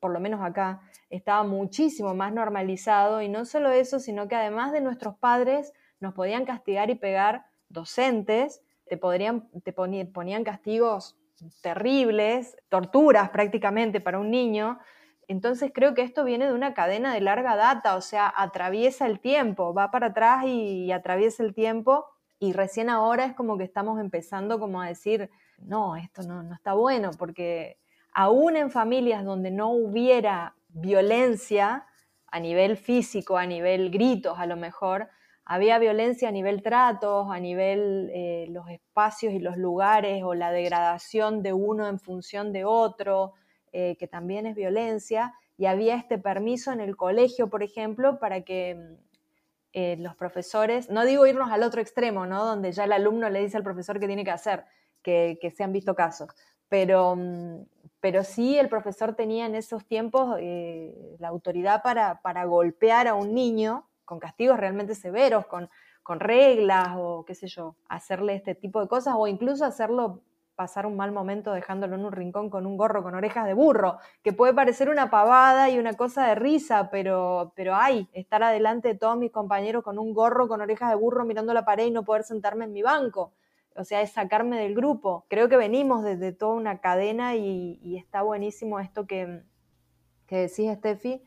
[0.00, 4.72] por lo menos acá, estaba muchísimo más normalizado y no solo eso, sino que además
[4.72, 11.16] de nuestros padres nos podían castigar y pegar docentes, te, podrían, te ponían castigos
[11.62, 14.80] terribles, torturas prácticamente para un niño.
[15.28, 19.20] Entonces creo que esto viene de una cadena de larga data, o sea, atraviesa el
[19.20, 22.06] tiempo, va para atrás y, atraviesa el tiempo
[22.38, 26.54] y recién ahora es como que estamos empezando como a decir, no, esto no, no
[26.54, 27.78] está bueno, porque
[28.12, 31.86] aún en familias donde no hubiera violencia
[32.28, 35.08] a nivel físico, a nivel gritos a lo mejor,
[35.48, 40.50] había violencia a nivel tratos, a nivel eh, los espacios y los lugares o la
[40.50, 43.34] degradación de uno en función de otro,
[43.78, 48.40] eh, que también es violencia, y había este permiso en el colegio, por ejemplo, para
[48.40, 48.94] que mm,
[49.74, 52.46] eh, los profesores, no digo irnos al otro extremo, ¿no?
[52.46, 54.64] donde ya el alumno le dice al profesor qué tiene que hacer,
[55.02, 56.30] que, se han visto casos,
[56.70, 57.66] pero, mm,
[58.00, 60.40] pero sí el profesor tenía en esos tiempos
[61.18, 65.68] la autoridad para, para golpear a un niño con castigos realmente severos, con,
[66.02, 70.22] con reglas o qué sé yo, hacerle este tipo de cosas o incluso hacerlo
[70.56, 73.98] pasar un mal momento dejándolo en un rincón con un gorro con orejas de burro,
[74.22, 78.88] que puede parecer una pavada y una cosa de risa, pero, pero hay, estar adelante
[78.88, 81.90] de todos mis compañeros con un gorro con orejas de burro mirando la pared y
[81.90, 83.32] no poder sentarme en mi banco.
[83.76, 85.26] O sea, es sacarme del grupo.
[85.28, 89.42] Creo que venimos desde toda una cadena y, y está buenísimo esto que,
[90.26, 91.22] que decís, Steffi,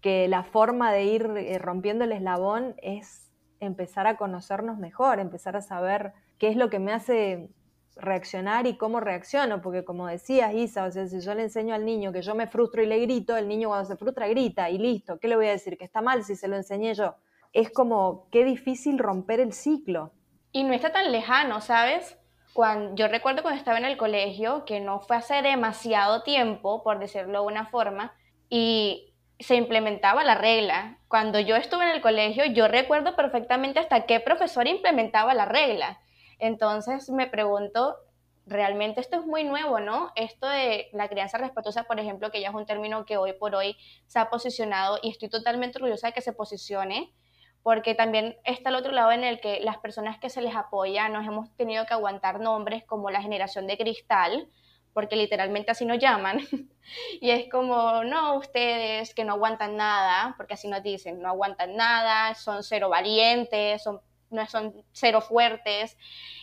[0.00, 3.30] que la forma de ir eh, rompiendo el eslabón es
[3.60, 7.50] empezar a conocernos mejor, empezar a saber qué es lo que me hace
[7.96, 11.84] reaccionar y cómo reacciono, porque como decías, Isa, o sea, si yo le enseño al
[11.84, 14.78] niño que yo me frustro y le grito, el niño cuando se frustra grita y
[14.78, 15.76] listo, ¿qué le voy a decir?
[15.76, 17.16] Que está mal si se lo enseñé yo.
[17.52, 20.12] Es como, qué difícil romper el ciclo.
[20.52, 22.18] Y no está tan lejano, ¿sabes?
[22.52, 26.98] Cuando, yo recuerdo cuando estaba en el colegio, que no fue hace demasiado tiempo, por
[26.98, 28.14] decirlo de una forma,
[28.48, 30.98] y se implementaba la regla.
[31.08, 36.00] Cuando yo estuve en el colegio, yo recuerdo perfectamente hasta qué profesor implementaba la regla.
[36.42, 37.98] Entonces me pregunto,
[38.46, 40.10] realmente esto es muy nuevo, ¿no?
[40.16, 43.54] Esto de la crianza respetuosa, por ejemplo, que ya es un término que hoy por
[43.54, 43.76] hoy
[44.08, 47.14] se ha posicionado y estoy totalmente orgullosa de que se posicione,
[47.62, 51.08] porque también está el otro lado en el que las personas que se les apoya
[51.08, 54.48] nos hemos tenido que aguantar nombres como la generación de cristal,
[54.92, 56.40] porque literalmente así nos llaman,
[57.20, 61.76] y es como, no, ustedes que no aguantan nada, porque así nos dicen, no aguantan
[61.76, 64.00] nada, son cero valientes, son,
[64.32, 65.96] no son cero fuertes,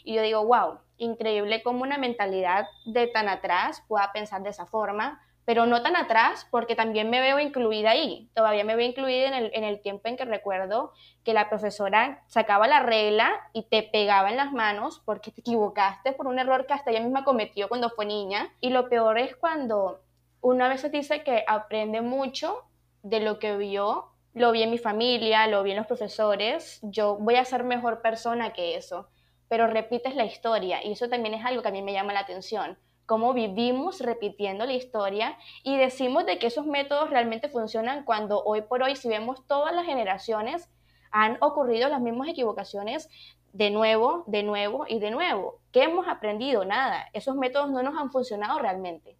[0.03, 4.65] y yo digo, wow, increíble cómo una mentalidad de tan atrás pueda pensar de esa
[4.65, 8.29] forma, pero no tan atrás porque también me veo incluida ahí.
[8.35, 12.23] Todavía me veo incluida en el, en el tiempo en que recuerdo que la profesora
[12.27, 16.67] sacaba la regla y te pegaba en las manos porque te equivocaste por un error
[16.67, 18.53] que hasta ella misma cometió cuando fue niña.
[18.61, 20.01] Y lo peor es cuando
[20.41, 22.65] una vez se dice que aprende mucho
[23.01, 27.17] de lo que vio, lo vi en mi familia, lo vi en los profesores, yo
[27.17, 29.09] voy a ser mejor persona que eso,
[29.47, 32.21] pero repites la historia y eso también es algo que a mí me llama la
[32.21, 32.77] atención
[33.09, 38.61] cómo vivimos repitiendo la historia y decimos de que esos métodos realmente funcionan cuando hoy
[38.61, 40.69] por hoy, si vemos todas las generaciones,
[41.09, 43.09] han ocurrido las mismas equivocaciones
[43.51, 45.59] de nuevo, de nuevo y de nuevo.
[45.71, 46.65] ¿Qué hemos aprendido?
[46.65, 47.07] Nada.
[47.11, 49.17] Esos métodos no nos han funcionado realmente.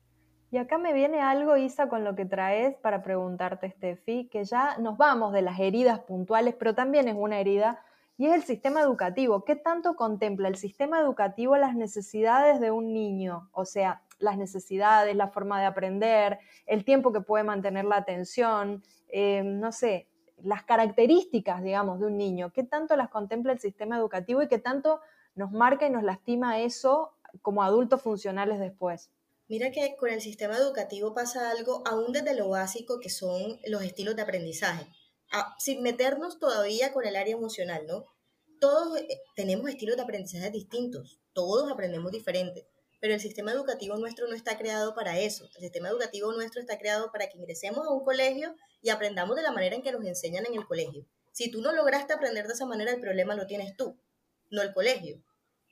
[0.52, 4.78] Y acá me viene algo, Isa, con lo que traes para preguntarte, Steffi, que ya
[4.80, 7.84] nos vamos de las heridas puntuales, pero también es una herida
[8.18, 9.46] y es el sistema educativo.
[9.46, 13.50] ¿Qué tanto contempla el sistema educativo las necesidades de un niño?
[13.52, 18.84] O sea, las necesidades, la forma de aprender, el tiempo que puede mantener la atención,
[19.08, 20.08] eh, no sé,
[20.42, 22.52] las características, digamos, de un niño.
[22.52, 25.00] ¿Qué tanto las contempla el sistema educativo y qué tanto
[25.36, 29.12] nos marca y nos lastima eso como adultos funcionales después?
[29.50, 33.84] Mira que con el sistema educativo pasa algo aún desde lo básico que son los
[33.84, 34.88] estilos de aprendizaje
[35.58, 38.06] sin meternos todavía con el área emocional, ¿no?
[38.60, 42.68] Todos eh, tenemos estilos de aprendizaje distintos, todos aprendemos diferente,
[43.00, 45.46] pero el sistema educativo nuestro no está creado para eso.
[45.56, 49.44] El sistema educativo nuestro está creado para que ingresemos a un colegio y aprendamos de
[49.44, 51.06] la manera en que nos enseñan en el colegio.
[51.32, 54.00] Si tú no lograste aprender de esa manera, el problema lo tienes tú,
[54.50, 55.24] no el colegio.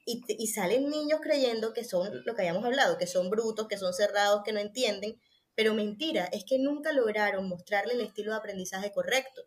[0.09, 3.93] Y, salen niños creyendo que son lo que habíamos hablado, que son brutos, que son
[3.93, 5.19] cerrados, que no entienden,
[5.53, 9.41] pero mentira, es que nunca lograron mostrarle el estilo de aprendizaje correcto.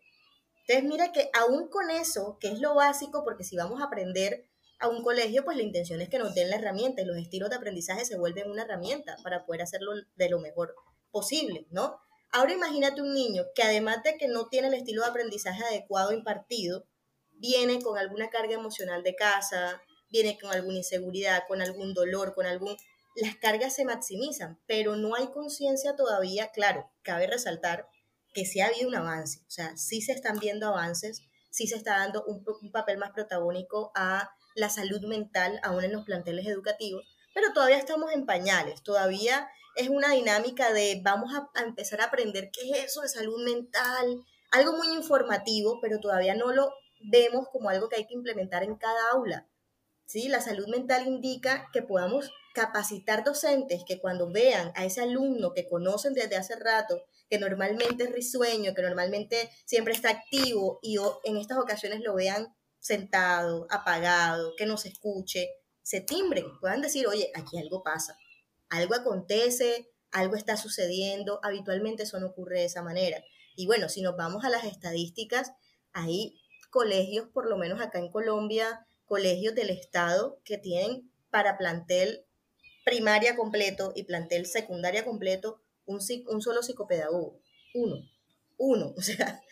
[0.66, 4.44] Entonces mira que aún con eso, que es lo básico, porque si vamos a aprender
[4.80, 7.48] a un colegio, pues la intención es que nos den la herramienta y los estilos
[7.48, 10.74] de aprendizaje se vuelven una herramienta para poder hacerlo de lo mejor
[11.10, 11.98] posible, ¿no?
[12.32, 16.12] Ahora imagínate un niño que además de que no tiene el estilo de aprendizaje adecuado
[16.12, 16.84] impartido,
[17.30, 22.46] viene con alguna carga emocional de casa, viene con alguna inseguridad, con algún dolor, con
[22.46, 22.76] algún...
[23.16, 27.88] Las cargas se maximizan, pero no hay conciencia todavía, claro, cabe resaltar
[28.32, 31.76] que sí ha habido un avance, o sea, sí se están viendo avances, sí se
[31.76, 37.04] está dando un, papel más protagónico a la salud mental aún en los planteles educativos,
[37.34, 42.04] pero todavía estamos en pañales, todavía es una dinámica de vamos a, a, empezar a
[42.04, 47.48] aprender qué es eso de salud mental, algo muy informativo, pero todavía no lo vemos
[47.52, 49.48] como algo que hay que implementar en cada aula.
[50.10, 50.26] ¿Sí?
[50.26, 55.68] La salud mental indica que podamos capacitar docentes que cuando vean a ese alumno que
[55.68, 61.36] conocen desde hace rato, que normalmente es risueño, que normalmente siempre está activo y en
[61.36, 65.48] estas ocasiones lo vean sentado, apagado, que no se escuche,
[65.80, 68.18] se timbren, puedan decir, oye, aquí algo pasa,
[68.68, 73.22] algo acontece, algo está sucediendo, habitualmente eso no ocurre de esa manera.
[73.54, 75.52] Y bueno, si nos vamos a las estadísticas,
[75.92, 76.34] hay
[76.70, 82.24] colegios, por lo menos acá en Colombia, colegios del Estado que tienen para plantel
[82.84, 87.40] primaria completo y plantel secundaria completo un, un solo psicopedagogo.
[87.74, 87.96] Uno.
[88.56, 88.94] Uno.
[88.96, 89.42] O sea,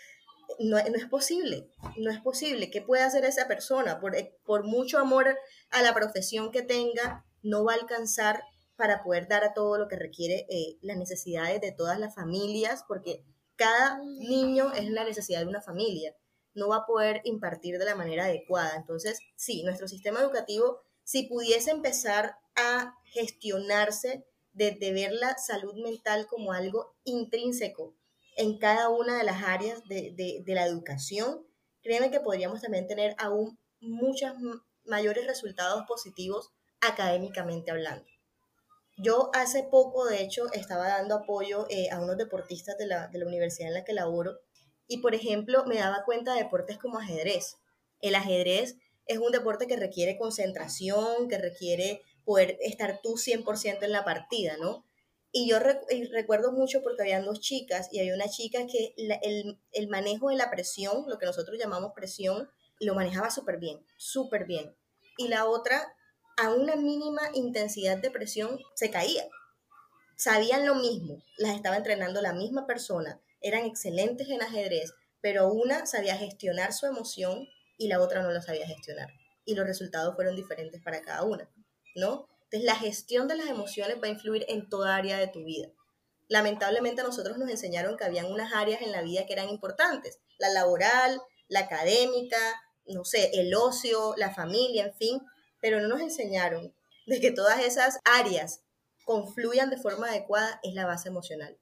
[0.60, 1.68] no, no, es posible.
[1.96, 2.70] No es posible.
[2.70, 3.98] ¿Qué puede hacer esa persona?
[3.98, 5.36] Por, eh, por mucho amor
[5.70, 8.44] a la profesión que tenga, no va a alcanzar
[8.76, 12.84] para poder dar a todo lo que requiere eh, las necesidades de todas las familias,
[12.86, 13.24] porque
[13.56, 16.14] cada niño es la necesidad de una familia.
[16.58, 18.76] No va a poder impartir de la manera adecuada.
[18.76, 26.26] Entonces, sí, nuestro sistema educativo, si pudiese empezar a gestionarse desde ver la salud mental
[26.26, 27.94] como algo intrínseco
[28.36, 31.46] en cada una de las áreas de, la educación,
[31.82, 34.32] créeme que podríamos también tener aún muchos
[34.84, 38.04] mayores resultados positivos académicamente hablando.
[38.96, 43.18] Yo hace poco, de hecho, estaba dando apoyo eh, a unos deportistas de la, de
[43.18, 44.38] la universidad en la que laboro
[44.88, 47.58] y, por ejemplo, me daba cuenta de deportes como ajedrez.
[48.00, 53.92] El ajedrez es un deporte que requiere concentración, que requiere poder estar tú 100% en
[53.92, 54.84] la partida, ¿no?
[55.30, 55.58] Y yo
[56.10, 60.36] recuerdo mucho porque habían dos chicas y había una chica que el, el, manejo de
[60.36, 64.74] la presión, lo que nosotros llamamos presión, lo manejaba súper bien, súper bien.
[65.18, 65.94] Y la otra,
[66.38, 69.24] a una mínima intensidad de presión, se caía.
[70.16, 75.86] Sabían lo mismo, las estaba entrenando la misma persona, eran excelentes en ajedrez, pero una
[75.86, 77.46] sabía gestionar su emoción
[77.76, 79.08] y la otra no lo sabía gestionar.
[79.44, 81.48] Y los resultados fueron diferentes para cada una.
[81.98, 82.28] ¿no?
[82.44, 85.68] Entonces, la gestión de las emociones va a influir en toda área de tu vida.
[86.28, 90.18] Lamentablemente a nosotros nos enseñaron que habían unas áreas en la vida que eran importantes,
[90.38, 92.38] la laboral, la académica,
[92.86, 95.20] no sé, el ocio, la familia, en fin,
[95.60, 96.74] pero no nos enseñaron
[97.06, 98.60] de que todas esas áreas
[99.04, 101.58] confluyan de forma adecuada es la base emocional.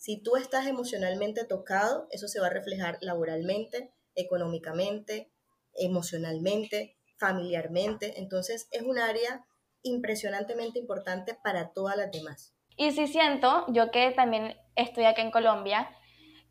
[0.00, 5.30] Si tú estás emocionalmente tocado, eso se va a reflejar laboralmente, económicamente,
[5.74, 8.18] emocionalmente, familiarmente.
[8.18, 9.44] Entonces es un área
[9.82, 12.54] impresionantemente importante para todas las demás.
[12.78, 15.90] Y sí siento, yo que también estoy aquí en Colombia,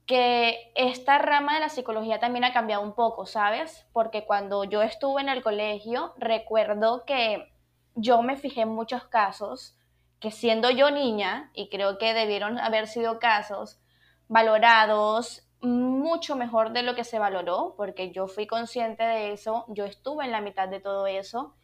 [0.05, 3.87] que esta rama de la psicología también ha cambiado un poco, ¿sabes?
[3.93, 7.51] Porque cuando yo estuve en el colegio, recuerdo que
[7.95, 9.78] yo me fijé en muchos casos
[10.19, 13.79] que siendo yo niña, y creo que debieron haber sido casos
[14.27, 19.85] valorados mucho mejor de lo que se valoró, porque yo fui consciente de eso, yo
[19.85, 21.55] estuve en la mitad de todo eso,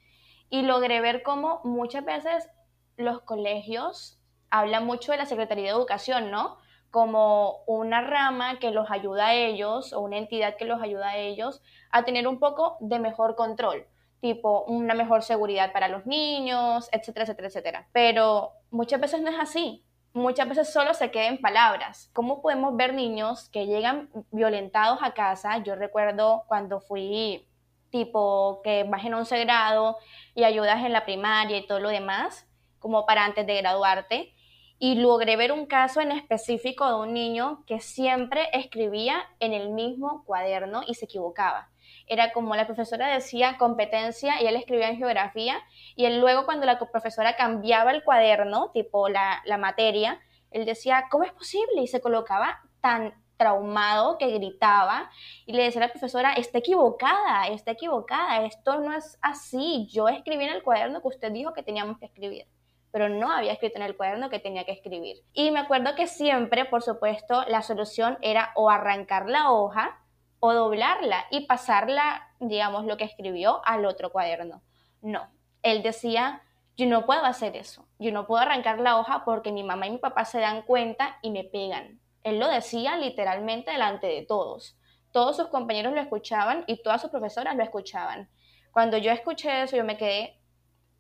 [0.50, 2.50] y logré ver cómo muchas veces
[2.98, 6.58] los colegios hablan mucho de la Secretaría de Educación, ¿no?
[6.92, 11.18] Como una rama que los ayuda a ellos o una entidad que los ayuda a
[11.18, 13.86] ellos a tener un poco de mejor control,
[14.22, 17.88] tipo una mejor seguridad para los niños, etcétera, etcétera, etcétera.
[17.92, 19.86] Pero muchas veces no es así.
[20.14, 22.10] Muchas veces solo se queda en palabras.
[22.14, 25.58] ¿Cómo podemos ver niños que llegan violentados a casa?
[25.58, 27.46] Yo recuerdo cuando fui
[27.90, 29.98] tipo que vas en 11 grado
[30.34, 32.48] y ayudas en la primaria y todo lo demás,
[32.80, 34.34] como para antes de graduarte.
[34.80, 39.70] Y logré ver un caso en específico de un niño que siempre escribía en el
[39.70, 41.70] mismo cuaderno y se equivocaba.
[42.08, 45.58] Era como la profesora decía competencia y él escribía en geografía
[45.96, 50.20] y él luego cuando la profesora cambiaba el cuaderno, tipo la, la materia,
[50.52, 51.82] él decía, ¿cómo es posible?
[51.82, 55.10] Y se colocaba tan traumado que gritaba
[55.46, 60.08] y le decía a la profesora, está equivocada, está equivocada, esto no es así, yo
[60.08, 62.48] escribí en el cuaderno que usted dijo que teníamos que escribir
[62.96, 65.18] pero no había escrito en el cuaderno que tenía que escribir.
[65.34, 70.00] Y me acuerdo que siempre, por supuesto, la solución era o arrancar la hoja
[70.40, 74.62] o doblarla y pasarla, digamos, lo que escribió al otro cuaderno.
[75.02, 75.30] No,
[75.64, 76.42] él decía,
[76.78, 79.92] yo no puedo hacer eso, yo no puedo arrancar la hoja porque mi mamá y
[79.92, 82.00] mi papá se dan cuenta y me pegan.
[82.24, 84.78] Él lo decía literalmente delante de todos.
[85.12, 88.30] todos sus compañeros lo escuchaban y todas sus profesoras lo escuchaban.
[88.72, 90.42] Cuando yo escuché eso, yo me quedé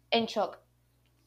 [0.09, 0.59] en shock,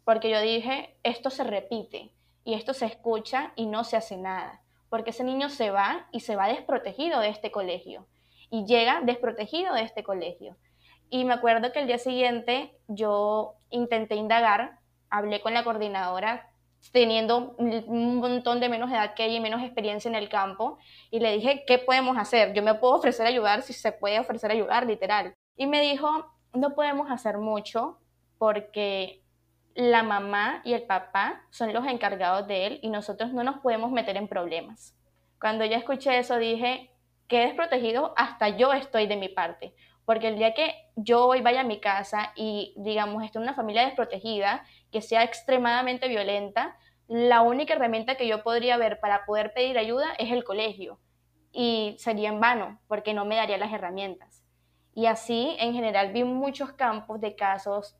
[0.04, 4.62] porque yo dije, esto se repite y esto se escucha y no se hace nada,
[4.89, 8.07] porque ese niño se va y se va desprotegido de este colegio
[8.51, 10.57] y llega desprotegido de este colegio.
[11.11, 14.78] Y me acuerdo que el día siguiente yo intenté indagar,
[15.11, 16.51] hablé con la coordinadora
[16.93, 20.78] teniendo un montón de menos edad que ella y menos experiencia en el campo,
[21.11, 22.55] y le dije, ¿qué podemos hacer?
[22.55, 25.34] Yo me puedo ofrecer ayudar si se puede ofrecer ayudar, literal.
[25.57, 26.09] Y me dijo,
[26.53, 27.99] no podemos hacer mucho
[28.39, 29.22] porque
[29.79, 33.93] la mamá y el papá son los encargados de él y nosotros no nos podemos
[33.93, 34.97] meter en problemas.
[35.41, 36.91] Cuando yo escuché eso dije,
[37.29, 41.61] qué desprotegido, hasta yo estoy de mi parte, porque el día que yo hoy vaya
[41.61, 46.76] a mi casa y digamos esté en una familia desprotegida, que sea extremadamente violenta,
[47.07, 50.99] la única herramienta que yo podría ver para poder pedir ayuda es el colegio
[51.53, 54.43] y sería en vano porque no me daría las herramientas.
[54.93, 57.97] Y así en general vi muchos campos de casos.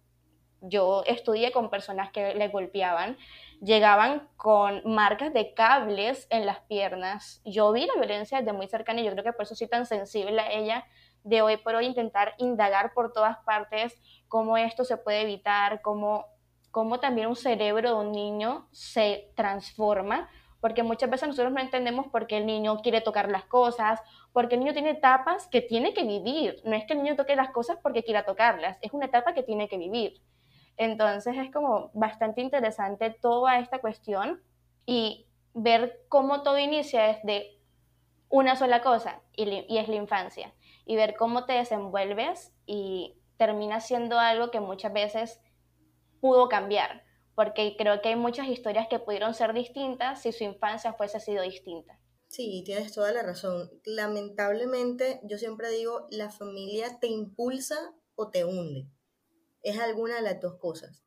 [0.61, 3.17] Yo estudié con personas que le golpeaban,
[3.61, 7.41] llegaban con marcas de cables en las piernas.
[7.45, 9.87] Yo vi la violencia desde muy cercana y yo creo que por eso soy tan
[9.87, 10.85] sensible a ella
[11.25, 13.95] de hoy por hoy intentar indagar por todas partes
[14.29, 16.27] cómo esto se puede evitar, cómo,
[16.71, 20.29] cómo también un cerebro de un niño se transforma,
[20.61, 24.01] porque muchas veces nosotros no entendemos por qué el niño quiere tocar las cosas,
[24.33, 27.37] porque el niño tiene etapas que tiene que vivir, no es que el niño toque
[27.37, 30.21] las cosas porque quiera tocarlas, es una etapa que tiene que vivir.
[30.79, 34.41] Entonces es como bastante interesante toda esta cuestión
[34.87, 37.59] y ver cómo todo inicia desde
[38.29, 40.55] una sola cosa y, es la infancia
[40.87, 45.41] y ver cómo te desenvuelves y termina siendo algo que muchas veces
[46.21, 47.05] pudo cambiar,
[47.35, 51.43] porque creo que hay muchas historias que pudieron ser distintas si su infancia fuese sido
[51.43, 51.99] distinta.
[52.29, 53.71] Sí, tienes toda la razón.
[53.85, 58.87] Lamentablemente, yo siempre digo, la familia te impulsa o te hunde.
[59.63, 61.03] Es alguna de las dos cosas.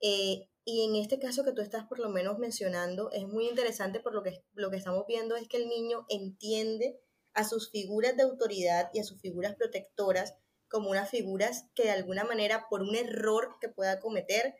[0.00, 4.00] Eh, y en este caso que tú estás por lo menos mencionando, es muy interesante
[4.00, 7.00] por lo que, lo que estamos viendo es que el niño entiende
[7.34, 10.34] a sus figuras de autoridad y a sus figuras protectoras
[10.68, 14.56] como unas figuras que de alguna manera por un error que pueda cometer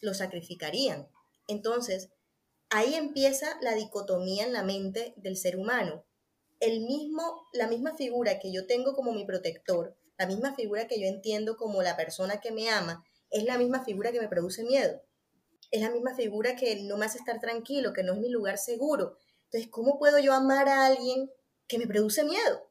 [0.00, 1.08] lo sacrificarían.
[1.48, 2.10] Entonces,
[2.68, 6.04] ahí empieza la dicotomía en la mente del ser humano.
[6.60, 11.00] El mismo, la misma figura que yo tengo como mi protector, la misma figura que
[11.00, 14.64] yo entiendo como la persona que me ama, es la misma figura que me produce
[14.64, 15.00] miedo.
[15.70, 18.58] Es la misma figura que no me hace estar tranquilo, que no es mi lugar
[18.58, 19.16] seguro.
[19.44, 21.30] Entonces, ¿cómo puedo yo amar a alguien
[21.66, 22.70] que me produce miedo.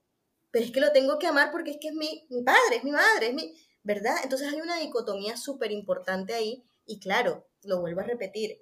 [0.51, 2.83] Pero es que lo tengo que amar porque es que es mi, mi padre, es
[2.83, 3.53] mi madre, es mi...
[3.85, 4.15] ¿Verdad?
[4.23, 8.61] Entonces hay una dicotomía súper importante ahí y claro, lo vuelvo a repetir.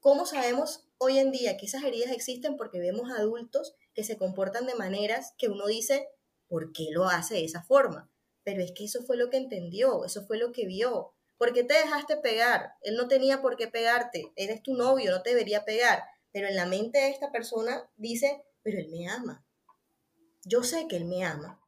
[0.00, 2.56] ¿Cómo sabemos hoy en día que esas heridas existen?
[2.56, 6.08] Porque vemos adultos que se comportan de maneras que uno dice,
[6.48, 8.10] ¿por qué lo hace de esa forma?
[8.44, 11.12] Pero es que eso fue lo que entendió, eso fue lo que vio.
[11.38, 12.74] ¿Por qué te dejaste pegar?
[12.82, 16.04] Él no tenía por qué pegarte, eres tu novio, no te debería pegar.
[16.32, 19.44] Pero en la mente de esta persona dice, pero él me ama,
[20.44, 21.60] yo sé que Él me ama.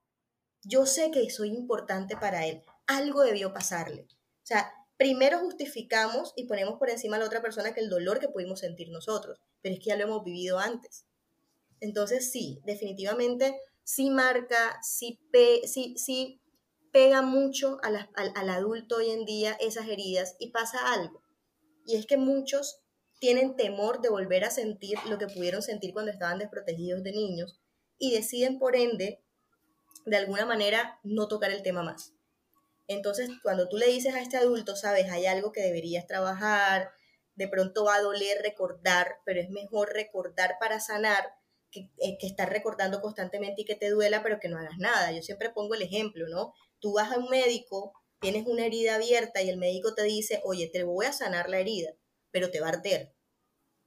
[0.62, 2.62] Yo sé que soy importante para Él.
[2.86, 4.02] Algo debió pasarle.
[4.02, 8.18] O sea, primero justificamos y ponemos por encima a la otra persona que el dolor
[8.18, 11.06] que pudimos sentir nosotros, pero es que ya lo hemos vivido antes.
[11.80, 15.20] Entonces sí, definitivamente sí marca, sí,
[15.64, 16.40] sí,
[16.94, 21.24] pega mucho al, adulto hoy en día esas heridas y pasa algo.
[21.86, 22.82] Y es que muchos
[23.18, 27.58] tienen temor de volver a sentir lo que pudieron sentir cuando estaban desprotegidos de niños
[27.98, 29.20] y deciden por ende,
[30.06, 32.12] de alguna manera, no tocar el tema más.
[32.86, 36.92] Entonces, cuando tú le dices a este adulto, sabes, hay algo que deberías trabajar,
[37.34, 41.34] de pronto va a doler recordar, pero es mejor recordar para sanar
[41.72, 45.10] que, eh, que, estar recordando constantemente y que te duela, pero que no hagas nada.
[45.10, 46.54] Yo siempre pongo el ejemplo, ¿no?
[46.84, 50.68] Tú vas a un médico, tienes una herida abierta y el médico te dice, oye,
[50.70, 51.94] te voy a sanar la herida,
[52.30, 53.14] pero te va a arder.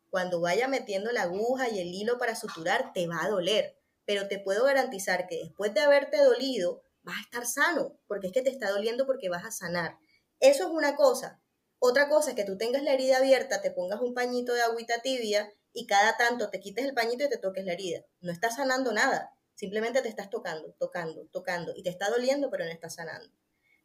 [0.09, 3.77] Cuando vaya metiendo la aguja y el hilo para suturar, te va a doler
[4.07, 8.33] pero te puedo garantizar que después de haberte dolido, vas a estar sano, porque es
[8.33, 9.97] que te está doliendo porque vas a sanar.
[10.39, 11.41] Eso es una cosa.
[11.77, 15.01] Otra cosa es que tú tengas la herida abierta, te pongas un pañito de agüita
[15.01, 18.05] tibia y cada tanto te quites el pañito y te toques la herida.
[18.21, 22.63] No estás sanando nada, simplemente te estás tocando, tocando, tocando y te está doliendo, pero
[22.63, 23.35] no estás sanando.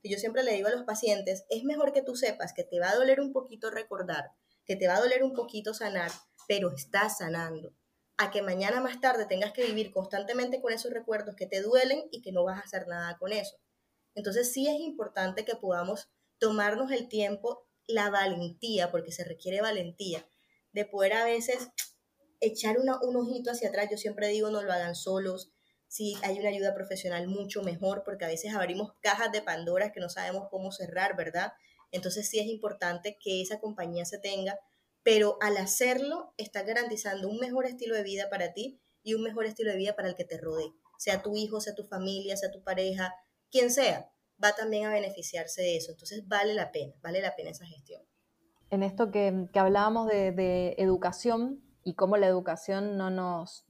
[0.03, 2.79] Y yo siempre le digo a los pacientes, es mejor que tú sepas que te
[2.79, 4.33] va a doler un poquito recordar,
[4.67, 6.11] que te va a doler un poquito sanar,
[6.47, 7.75] pero estás sanando
[8.19, 12.05] a que mañana más tarde tengas que vivir constantemente con esos recuerdos que te duelen
[12.11, 13.57] y que no vas a hacer nada con eso.
[14.15, 20.27] Entonces sí es importante que podamos tomarnos el tiempo, la valentía, porque se requiere valentía,
[20.73, 21.71] de poder a veces
[22.41, 23.89] echar un ojito hacia atrás.
[23.91, 25.53] Yo siempre digo, no lo hagan solos.
[25.93, 30.01] Si hay una ayuda profesional mucho mejor, porque a veces abrimos cajas de Pandora que
[30.01, 31.53] no sabemos cómo cerrar, ¿verdad?
[31.91, 34.59] Entonces sí es importante que esa compañía se tenga,
[35.03, 39.45] pero al hacerlo está garantizando un mejor estilo de vida para ti y un mejor
[39.45, 42.51] estilo de vida para el que te rodee, sea tu hijo, sea tu familia, sea
[42.51, 43.15] tu pareja,
[43.51, 44.11] quien sea,
[44.43, 45.93] va también a beneficiarse de eso.
[45.93, 48.01] Entonces vale la pena, vale la pena esa gestión.
[48.71, 53.67] En esto que, hablábamos de, de educación y cómo la educación no nos,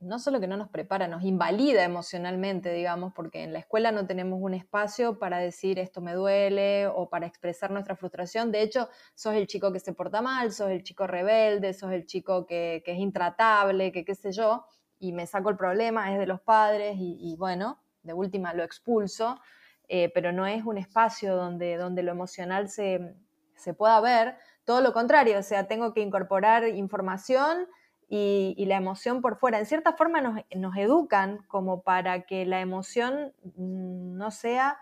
[0.00, 4.06] no solo que no nos prepara, nos invalida emocionalmente, digamos, porque en la escuela no
[4.06, 8.52] tenemos un espacio para decir esto me duele o para expresar nuestra frustración.
[8.52, 12.06] De hecho, sos el chico que se porta mal, sos el chico rebelde, sos el
[12.06, 14.64] chico que, es intratable, que qué sé yo,
[15.00, 19.40] y me saco el problema, es de los padres y, bueno, de última lo expulso,
[19.88, 23.16] eh, pero no es un espacio donde, donde lo emocional se,
[23.56, 24.36] se pueda ver.
[24.64, 27.66] Todo lo contrario, o sea, tengo que incorporar información
[28.08, 29.58] y, la emoción por fuera.
[29.58, 34.78] En cierta forma nos, educan como para que la emoción no sea,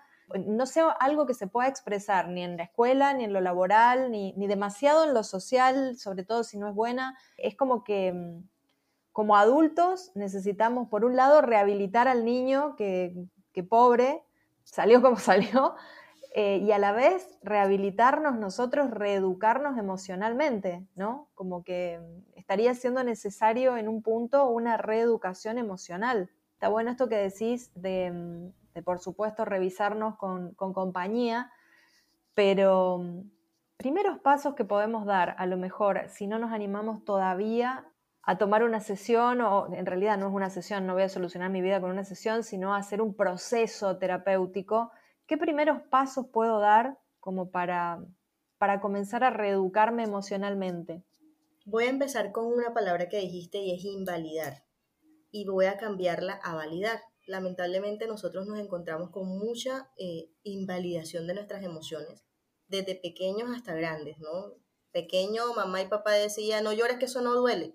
[0.47, 4.11] no sea algo que se pueda expresar ni en la escuela, ni en lo laboral,
[4.13, 7.19] ni, demasiado en lo social, sobre todo si no es buena.
[7.37, 8.49] Es como que mm,
[9.13, 14.23] como adultos necesitamos, por un lado, rehabilitar al niño que, que pobre,
[14.63, 15.75] salió como salió,
[16.39, 21.31] eh, y a la vez rehabilitarnos nosotros, reeducarnos emocionalmente, ¿no?
[21.35, 21.99] Como que
[22.47, 26.31] estaría siendo necesario en un punto una reeducación emocional.
[26.53, 28.53] Está bueno esto que decís de,
[28.85, 31.51] por supuesto, revisarnos con, compañía,
[32.35, 33.05] pero
[33.77, 37.85] primeros pasos que podemos dar, a lo mejor, si no nos animamos todavía
[38.23, 41.51] a tomar una sesión, o en realidad no es una sesión, no voy a solucionar
[41.51, 44.93] mi vida con una sesión, sino a hacer un proceso terapéutico
[45.27, 48.05] ¿Qué primeros pasos puedo dar como para,
[48.59, 51.03] para comenzar a reeducarme emocionalmente?
[51.69, 54.65] Voy a empezar con una palabra que dijiste y es invalidar.
[55.33, 57.03] Y voy a cambiarla a validar.
[57.27, 62.25] Lamentablemente nosotros nos encontramos con mucha eh, invalidación de nuestras emociones,
[62.69, 64.55] desde pequeños hasta grandes, ¿no?
[64.93, 67.75] Pequeño, mamá y papá decían, no llores que eso no duele.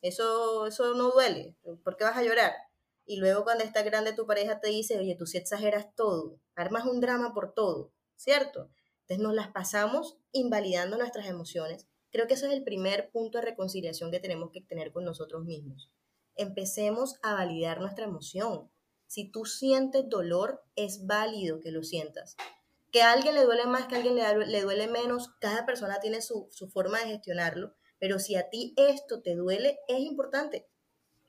[0.00, 1.54] Eso, eso no duele.
[1.84, 2.54] ¿Por qué vas a llorar?
[3.04, 6.86] Y luego cuando está grande tu pareja te dice, oye, tú sí exageras todo, armas
[6.86, 8.70] un drama por todo, ¿cierto?
[9.02, 11.91] Entonces nos las pasamos invalidando nuestras emociones.
[12.12, 15.44] Creo que eso es el primer punto de reconciliación que tenemos que tener con nosotros
[15.44, 15.90] mismos.
[16.36, 18.70] Empecemos a validar nuestra emoción.
[19.06, 22.36] Si tú sientes dolor, es válido que lo sientas.
[22.90, 26.20] Que a alguien le duele más, que a alguien le, duele menos, cada persona tiene
[26.20, 30.68] su, su forma de gestionarlo, pero si a ti esto te duele, es importante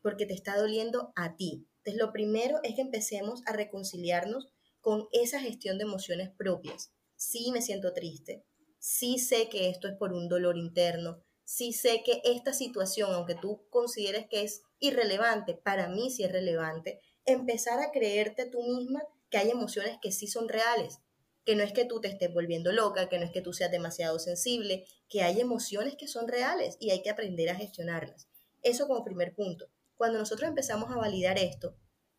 [0.02, 1.66] porque te está doliendo a ti.
[1.78, 4.50] Entonces, lo primero es que empecemos a reconciliarnos
[4.82, 6.94] con esa gestión de emociones propias.
[7.16, 8.46] Sí me siento triste,
[8.84, 13.34] sí sé que esto es por un dolor interno, sí sé que esta situación, aunque
[13.34, 19.02] tú consideres que es irrelevante, para mí sí es relevante, empezar a creerte tú misma
[19.30, 21.00] que hay emociones que sí son reales,
[21.46, 23.72] que no es que tú te estés volviendo loca, que no es que tú seas
[23.72, 28.28] demasiado sensible, que hay emociones que son reales y hay que aprender a gestionarlas.
[28.64, 29.70] Eso como primer punto.
[29.96, 31.78] Cuando nosotros empezamos a validar esto,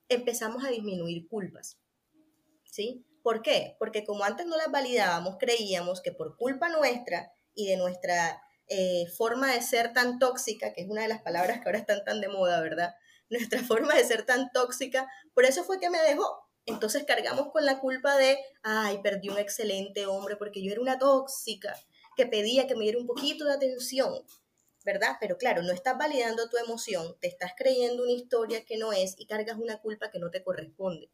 [0.09, 1.77] empezamos a disminuir culpas.
[2.65, 3.05] ¿Sí?
[3.25, 3.75] ¿Por qué?
[3.79, 9.07] Porque como antes no las validábamos, creíamos que por culpa nuestra y de nuestra eh,
[9.17, 12.21] forma de ser tan tóxica, que es una de las palabras que ahora están tan
[12.21, 12.95] de moda, ¿verdad?
[13.31, 16.39] Nuestra forma de ser tan tóxica, por eso fue que me dejó.
[16.67, 20.99] Entonces cargamos con la culpa de, ay, perdí un excelente hombre porque yo era una
[20.99, 21.75] tóxica,
[22.19, 24.23] que pedía que me diera un poquito de atención.
[24.85, 25.17] ¿verdad?
[25.19, 29.15] Pero claro, no estás validando tu emoción, te estás creyendo una historia que no es
[29.19, 31.11] y cargas una culpa que no te corresponde.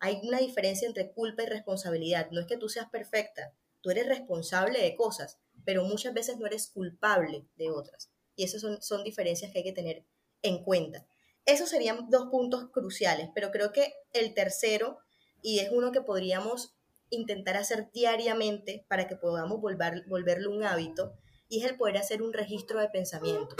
[0.00, 2.28] Hay una diferencia entre culpa y responsabilidad.
[2.30, 6.46] No es que tú seas perfecta, tú eres responsable de cosas, pero muchas veces no
[6.46, 8.10] eres culpable de otras.
[8.36, 10.04] Y esas son, son diferencias que hay que tener
[10.42, 11.06] en cuenta.
[11.44, 14.98] Esos serían dos puntos cruciales, pero creo que el tercero,
[15.42, 16.74] y es uno que podríamos
[17.10, 21.14] intentar hacer diariamente para que podamos volver, volverlo un hábito,
[21.48, 23.56] y es el poder hacer un registro de pensamientos.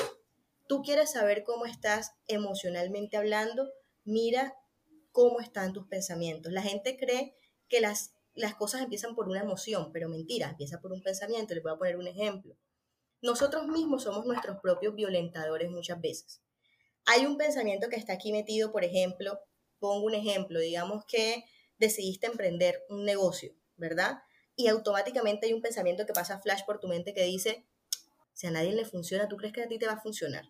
[0.66, 3.70] Tú quieres saber cómo estás emocionalmente hablando,
[4.04, 4.54] mira
[5.12, 6.52] cómo están tus pensamientos.
[6.52, 7.34] La gente cree
[7.68, 11.54] que las, las cosas empiezan por una emoción, pero mentira, empieza por un pensamiento.
[11.54, 12.56] Les voy a poner un ejemplo.
[13.20, 16.40] Nosotros mismos somos nuestros propios violentadores muchas veces.
[17.06, 19.40] Hay un pensamiento que está aquí metido, por ejemplo,
[19.78, 21.44] pongo un ejemplo, digamos que
[21.78, 24.18] decidiste emprender un negocio, ¿verdad?
[24.56, 27.66] Y automáticamente hay un pensamiento que pasa flash por tu mente que dice,
[28.34, 30.44] si a nadie le funciona, ¿tú crees que a ti te va a funcionar?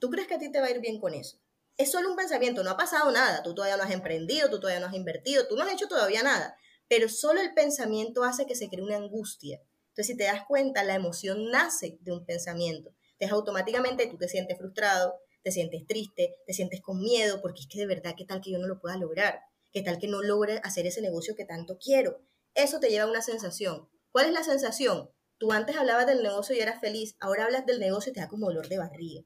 [0.00, 1.38] ¿Tú crees que a ti te va a ir bien con eso?
[1.78, 4.80] Es solo un pensamiento, no ha pasado nada, tú todavía no has emprendido, tú todavía
[4.80, 6.56] no has invertido, tú no has hecho todavía nada,
[6.88, 9.62] pero solo el pensamiento hace que se cree una angustia.
[9.90, 12.92] Entonces, si te das cuenta, la emoción nace de un pensamiento.
[13.12, 15.14] Entonces, automáticamente tú te sientes frustrado,
[15.44, 18.50] te sientes triste, te sientes con miedo, porque es que de verdad, ¿qué tal que
[18.50, 19.40] yo no lo pueda lograr?
[19.72, 22.20] ¿Qué tal que no logre hacer ese negocio que tanto quiero?
[22.54, 23.88] Eso te lleva a una sensación.
[24.10, 25.10] ¿Cuál es la sensación?
[25.36, 28.26] Tú antes hablabas del negocio y eras feliz, ahora hablas del negocio y te da
[28.26, 29.22] como dolor de barriga,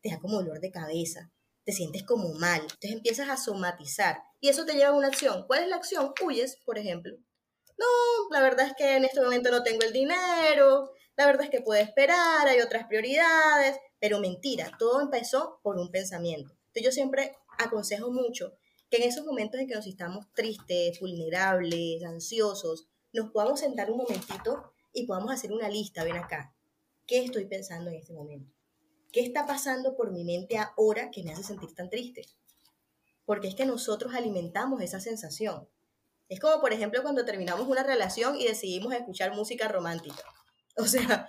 [0.00, 1.30] te da como dolor de cabeza,
[1.64, 5.44] te sientes como mal, entonces empiezas a somatizar y eso te lleva a una acción.
[5.46, 6.12] ¿Cuál es la acción?
[6.22, 7.16] Huyes, por ejemplo.
[7.78, 7.86] No,
[8.30, 11.60] la verdad es que en este momento no tengo el dinero, la verdad es que
[11.60, 16.52] puedo esperar, hay otras prioridades, pero mentira, todo empezó por un pensamiento.
[16.66, 18.56] Entonces yo siempre aconsejo mucho
[18.90, 23.98] que en esos momentos en que nos estamos tristes, vulnerables, ansiosos, nos podamos sentar un
[23.98, 26.54] momentito y podamos hacer una lista, ven acá,
[27.06, 28.52] ¿qué estoy pensando en este momento?
[29.12, 32.26] ¿Qué está pasando por mi mente ahora que me hace sentir tan triste?
[33.26, 35.68] Porque es que nosotros alimentamos esa sensación.
[36.30, 40.24] Es como, por ejemplo, cuando terminamos una relación y decidimos escuchar música romántica.
[40.78, 41.28] O sea,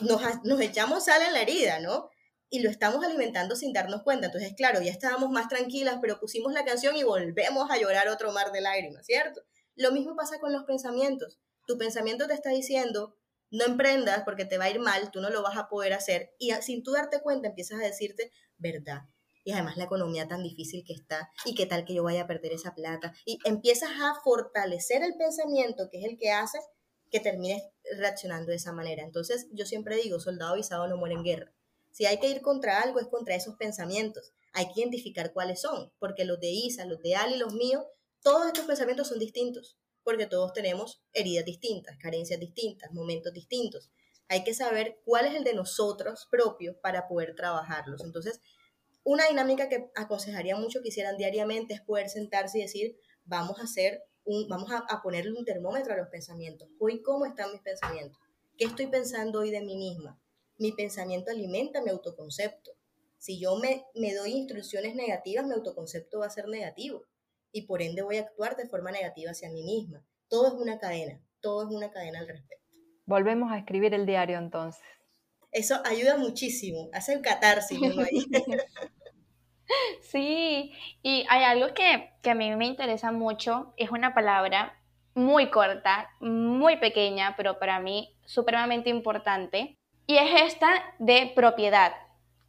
[0.00, 2.10] nos, echamos sal en la herida, ¿no?
[2.50, 4.26] Y lo estamos alimentando sin darnos cuenta.
[4.26, 8.32] Entonces, claro, ya estábamos más tranquilas, pero pusimos la canción y volvemos a llorar otro
[8.32, 9.42] mar de lágrimas, ¿cierto?
[9.76, 11.38] Lo mismo pasa con los pensamientos.
[11.68, 13.16] Tu pensamiento te está diciendo,
[13.54, 16.34] no emprendas porque te va a ir mal, tú no lo vas a poder hacer.
[16.38, 19.02] Y sin tú darte cuenta empiezas a decirte, verdad.
[19.44, 22.26] Y además la economía tan difícil que está, y qué tal que yo vaya a
[22.26, 23.14] perder esa plata.
[23.24, 26.58] Y empiezas a fortalecer el pensamiento, que es el que hace
[27.10, 27.62] que termines
[27.96, 29.04] reaccionando de esa manera.
[29.04, 31.52] Entonces, yo siempre digo, soldado avisado no muere en guerra.
[31.92, 34.32] Si hay que ir contra algo, es contra esos pensamientos.
[34.52, 37.84] Hay que identificar cuáles son, porque los de Isa, los de Ali, los míos,
[38.20, 43.90] todos estos pensamientos son distintos, porque todos tenemos heridas distintas, carencias distintas, momentos distintos.
[44.28, 48.04] Hay que saber cuál es el de nosotros propios para poder trabajarlos.
[48.04, 48.40] Entonces,
[49.02, 53.64] una dinámica que aconsejaría mucho que hicieran diariamente es poder sentarse y decir, vamos a
[53.64, 54.04] hacer
[54.48, 56.68] vamos a, ponerle un termómetro a los pensamientos.
[56.78, 58.18] Hoy, ¿cómo están mis pensamientos?
[58.56, 60.18] ¿Qué estoy pensando hoy de mí misma?
[60.56, 62.72] Mi pensamiento alimenta mi autoconcepto.
[63.18, 67.04] Si yo me doy instrucciones negativas, mi autoconcepto va a ser negativo
[67.54, 70.04] y por ende voy a actuar de forma negativa hacia mí misma.
[70.28, 72.66] Todo es una cadena, todo es una cadena al respecto.
[73.06, 74.82] Volvemos a escribir el diario entonces.
[75.52, 78.26] Eso ayuda muchísimo, hace un catarsis ahí.
[80.02, 84.78] Sí, y hay algo que, a mí me interesa mucho, es una palabra
[85.14, 91.92] muy corta, muy pequeña, pero para mí supremamente importante, y es esta de propiedad.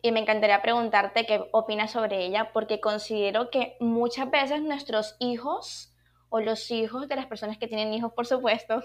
[0.06, 5.96] Y me encantaría preguntarte qué opinas sobre ella, porque considero que muchas veces nuestros hijos,
[6.30, 8.84] o los hijos de las personas que tienen hijos, por supuesto,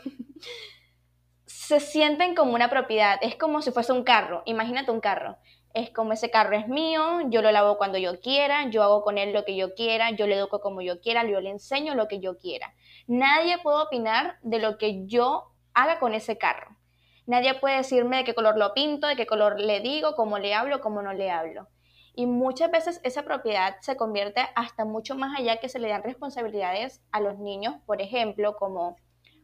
[1.45, 3.19] se sienten como una propiedad.
[3.21, 4.43] Es como si fuese un carro.
[4.47, 5.37] Imagínate un carro
[5.73, 9.19] es como ese carro es mío, yo lo lavo cuando yo quiera, yo hago con
[9.19, 12.09] él lo que yo quiera, yo le educo como yo quiera, yo le enseño lo
[12.09, 12.75] que yo quiera.
[13.07, 16.80] Nadie puede opinar de lo que yo haga con ese carro.
[17.27, 20.55] Nadie puede decirme de qué color lo pinto, de qué color le digo, cómo le
[20.55, 21.69] hablo, cómo no le hablo.
[22.15, 26.03] Y muchas veces esa propiedad se convierte hasta mucho más allá que se le dan
[26.03, 28.97] responsabilidades a los niños, por ejemplo, como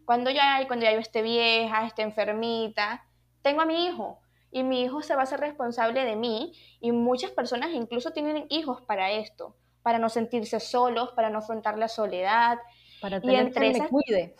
[0.04, 3.04] cuando ya, cuando ya yo esté vieja, esté enfermita,
[3.42, 4.20] tengo a mi hijo,
[4.50, 8.46] y mi hijo se va a hacer responsable de mí y muchas personas incluso tienen
[8.48, 12.58] hijos para esto, para no sentirse solos, para no afrontar la soledad.
[13.00, 14.34] Para tener y entre esas, cuide.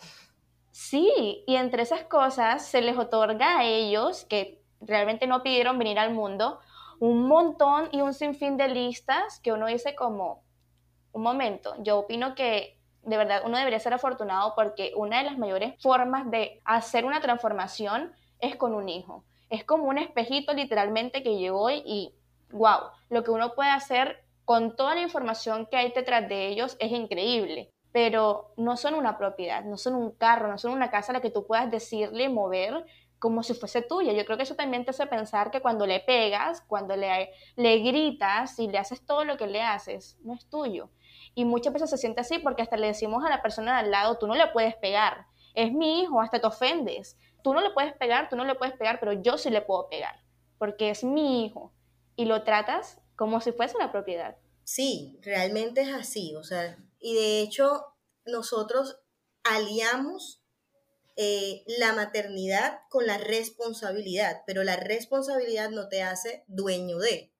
[0.79, 5.97] Sí, y entre esas cosas se les otorga a ellos, que realmente no pidieron venir
[5.97, 6.59] al mundo,
[6.99, 10.43] un montón y un sinfín de listas que uno dice como,
[11.13, 15.39] un momento, yo opino que de verdad uno debería ser afortunado porque una de las
[15.39, 19.25] mayores formas de hacer una transformación es con un hijo.
[19.49, 22.13] Es como un espejito literalmente que llegó y,
[22.51, 26.77] wow, lo que uno puede hacer con toda la información que hay detrás de ellos
[26.79, 31.11] es increíble, pero no son una propiedad, no son un carro, no son una casa
[31.11, 32.85] a la que tú puedas decirle mover
[33.19, 34.13] como si fuese tuya.
[34.13, 37.79] Yo creo que eso también te hace pensar que cuando le pegas, cuando le, le
[37.79, 40.89] gritas y le haces todo lo que le haces, no es tuyo.
[41.33, 43.91] Y muchas veces se siente así porque hasta le decimos a la persona de al
[43.91, 45.25] lado, tú no le puedes pegar,
[45.55, 47.17] es mi hijo, hasta te ofendes
[47.47, 49.87] tú no le puedes pegar, tú no le puedes pegar, pero yo sí le puedo
[49.87, 50.21] pegar,
[50.57, 51.71] porque es mi hijo.
[52.17, 54.35] Y lo tratas como si fuese una propiedad.
[54.65, 57.85] Sí, realmente es así, o sea, y de hecho
[58.25, 58.97] nosotros
[59.43, 60.43] aliamos
[61.15, 67.33] eh, la maternidad con la responsabilidad, pero la responsabilidad no te hace dueño de.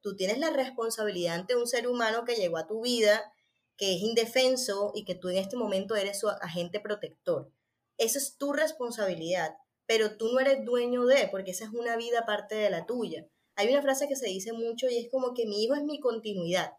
[0.00, 3.32] Tú tienes la responsabilidad ante un ser humano que llegó a tu vida,
[3.76, 7.50] que es indefenso y que tú en este momento eres su agente protector.
[7.98, 9.56] Esa es tu responsabilidad,
[9.86, 13.26] pero tú no eres dueño de, porque esa es una vida aparte de la tuya.
[13.56, 16.00] Hay una frase que se dice mucho y es como que mi hijo es mi
[16.00, 16.72] continuidad.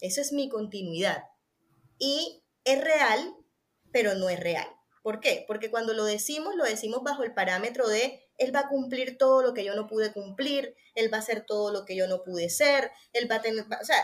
[0.00, 1.24] Eso es mi continuidad.
[1.98, 3.34] Y es real,
[3.92, 4.66] pero no es real.
[5.02, 5.44] ¿Por qué?
[5.46, 9.42] Porque cuando lo decimos, lo decimos bajo el parámetro de él va a cumplir todo
[9.42, 12.22] lo que yo no pude cumplir, él va a hacer todo lo que yo no
[12.22, 13.96] pude ser, él va a tener, o sea,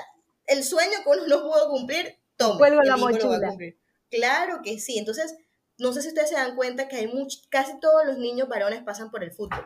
[0.46, 2.68] el sueño que uno no pudo cumplir, toma.
[2.70, 3.56] La mochila.
[4.10, 5.36] Claro que sí, entonces,
[5.78, 7.12] no sé si ustedes se dan cuenta que hay
[7.48, 9.64] casi todos los niños varones pasan por el fútbol.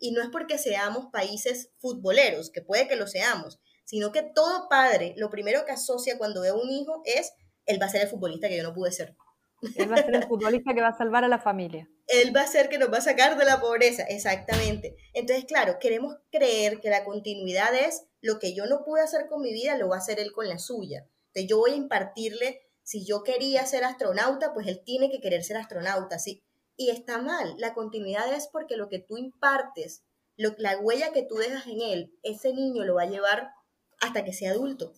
[0.00, 3.58] Y no es porque seamos países futboleros, que puede que lo seamos,
[3.88, 7.32] sino que todo padre, lo primero que asocia cuando ve a un hijo es,
[7.64, 9.16] él va a ser el futbolista que yo no pude ser.
[9.76, 11.88] Él va a ser el futbolista que va a salvar a la familia.
[12.06, 14.94] Él va a ser que nos va a sacar de la pobreza, exactamente.
[15.14, 19.40] Entonces, claro, queremos creer que la continuidad es lo que yo no pude hacer con
[19.40, 21.06] mi vida, lo va a hacer él con la suya.
[21.28, 25.42] Entonces, yo voy a impartirle, si yo quería ser astronauta, pues él tiene que querer
[25.42, 26.44] ser astronauta, ¿sí?
[26.76, 30.04] Y está mal, la continuidad es porque lo que tú impartes,
[30.36, 33.48] lo, la huella que tú dejas en él, ese niño lo va a llevar
[34.00, 34.92] hasta que sea adulto.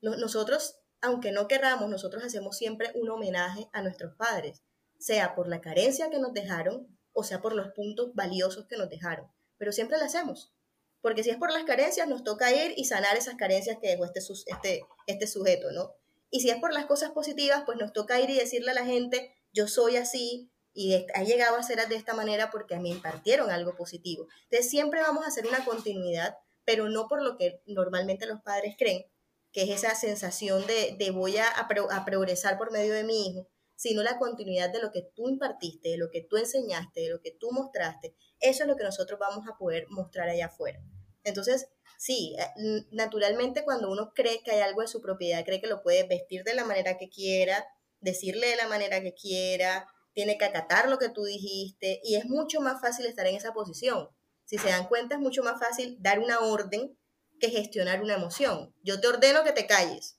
[0.00, 4.62] Nosotros aunque no querramos, nosotros hacemos siempre un homenaje a nuestros padres,
[4.98, 8.88] sea por la carencia que nos dejaron o sea por los puntos valiosos que nos
[8.88, 9.26] dejaron.
[9.56, 10.52] Pero siempre lo hacemos.
[11.00, 14.04] Porque si es por las carencias, nos toca ir y sanar esas carencias que dejó
[14.04, 15.92] este, este, este sujeto, ¿no?
[16.30, 18.84] Y si es por las cosas positivas, pues nos toca ir y decirle a la
[18.84, 23.50] gente, yo soy así y ha llegado a ser de esta manera porque mí impartieron
[23.50, 24.28] algo positivo.
[24.44, 26.36] Entonces siempre vamos a hacer una continuidad,
[26.68, 29.06] pero no por lo que normalmente los padres creen,
[29.52, 34.02] que es esa sensación de, voy a, a, progresar por medio de mi hijo, sino
[34.02, 37.30] la continuidad de lo que tú impartiste, de lo que tú enseñaste, de lo que
[37.30, 38.14] tú mostraste.
[38.38, 40.78] Eso es lo que nosotros vamos a poder mostrar allá afuera.
[41.24, 45.68] Entonces, sí, eh, naturalmente cuando uno cree que hay algo de su propiedad, cree que
[45.68, 47.66] lo puede vestir de la manera que quiera,
[48.00, 52.26] decirle de la manera que quiera, tiene que acatar lo que tú dijiste y es
[52.26, 54.10] mucho más fácil estar en esa posición.
[54.48, 56.96] Si se dan cuenta, es mucho más fácil dar una orden
[57.38, 58.74] que gestionar una emoción.
[58.82, 60.18] Yo te ordeno que te calles.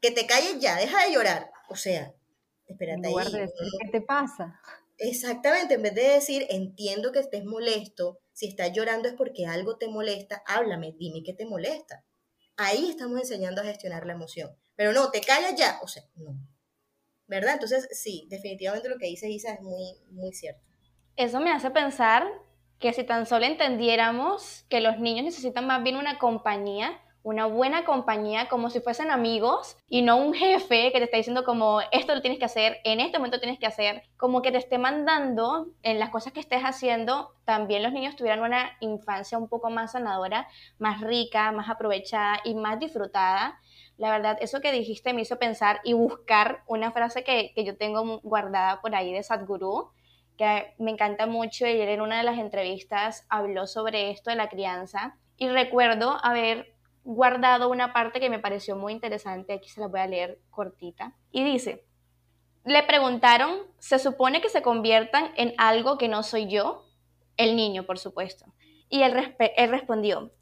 [0.00, 1.48] Que te calles ya, deja de llorar.
[1.68, 2.12] O sea,
[2.66, 3.14] espérate ahí.
[3.80, 4.60] ¿Qué te pasa?
[4.98, 9.78] Exactamente, en vez de decir, entiendo que estés molesto, si estás llorando es porque algo
[9.78, 12.04] te molesta, háblame, dime qué te molesta.
[12.56, 14.50] Ahí estamos enseñando a gestionar la emoción.
[14.74, 16.36] Pero no, te callas ya, o sea, no.
[17.28, 17.52] ¿Verdad?
[17.52, 20.66] Entonces, sí, definitivamente lo que dice Isa es muy, muy cierto.
[21.14, 22.26] Eso me hace pensar
[22.82, 27.84] que si tan solo entendiéramos que los niños necesitan más bien una compañía, una buena
[27.84, 32.12] compañía, como si fuesen amigos y no un jefe que te está diciendo como esto
[32.12, 35.68] lo tienes que hacer, en este momento tienes que hacer, como que te esté mandando
[35.84, 39.92] en las cosas que estés haciendo, también los niños tuvieran una infancia un poco más
[39.92, 43.60] sanadora, más rica, más aprovechada y más disfrutada.
[43.96, 47.76] La verdad, eso que dijiste me hizo pensar y buscar una frase que, que yo
[47.76, 49.92] tengo guardada por ahí de Sadhguru,
[50.36, 54.48] que me encanta mucho él en una de las entrevistas habló sobre esto de la
[54.48, 56.74] crianza y recuerdo haber
[57.04, 61.16] guardado una parte que me pareció muy interesante, aquí se la voy a leer cortita,
[61.30, 61.84] y dice,
[62.64, 66.86] le preguntaron, ¿se supone que se conviertan en algo que no soy yo?
[67.36, 68.44] El niño, por supuesto.
[68.88, 70.32] Y él, él respondió,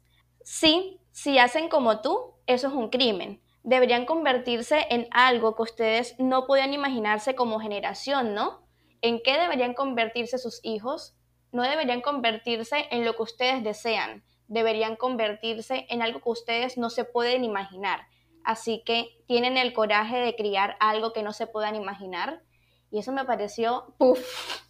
[0.43, 3.41] sí, si hacen como tú, eso es un crimen.
[3.63, 8.60] Deberían convertirse en algo que ustedes no podían imaginarse como generación, ¿no?
[9.01, 11.15] En qué deberían convertirse sus hijos,
[11.51, 16.89] no deberían convertirse en lo que ustedes desean, deberían convertirse en algo que ustedes no
[16.89, 18.07] se pueden imaginar.
[18.43, 22.41] Así que tienen el coraje de criar algo que no se puedan imaginar.
[22.89, 24.61] Y eso me pareció, puff,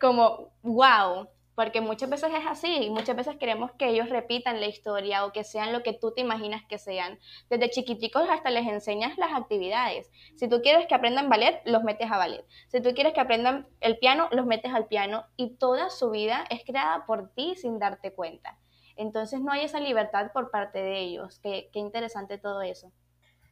[0.00, 1.28] como, wow,
[1.58, 5.42] porque muchas veces es así, muchas veces queremos que ellos repitan la historia o que
[5.42, 7.18] sean lo que tú te imaginas que sean.
[7.50, 10.08] Desde chiquiticos hasta les enseñas las actividades.
[10.36, 12.44] Si tú quieres que aprendan ballet, los metes a ballet.
[12.68, 16.44] Si tú quieres que aprendan el piano, los metes al piano y toda su vida
[16.48, 18.56] es creada por ti sin darte cuenta.
[18.94, 21.40] Entonces no hay esa libertad por parte de ellos.
[21.40, 22.92] Qué, qué interesante todo eso.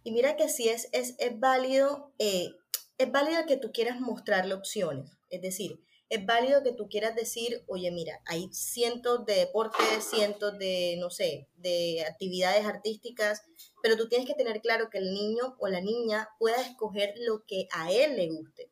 [0.05, 2.51] Y mira que sí es, es, es válido, eh,
[2.99, 5.11] es válido que tú quieras mostrarle opciones.
[5.29, 10.57] Es decir, es válido que tú quieras decir, oye, mira, hay cientos de deportes, cientos
[10.59, 13.43] de, no sé, de actividades artísticas,
[13.83, 17.45] pero tú tienes que tener claro que el niño o la niña pueda escoger lo
[17.45, 18.71] que a él le guste.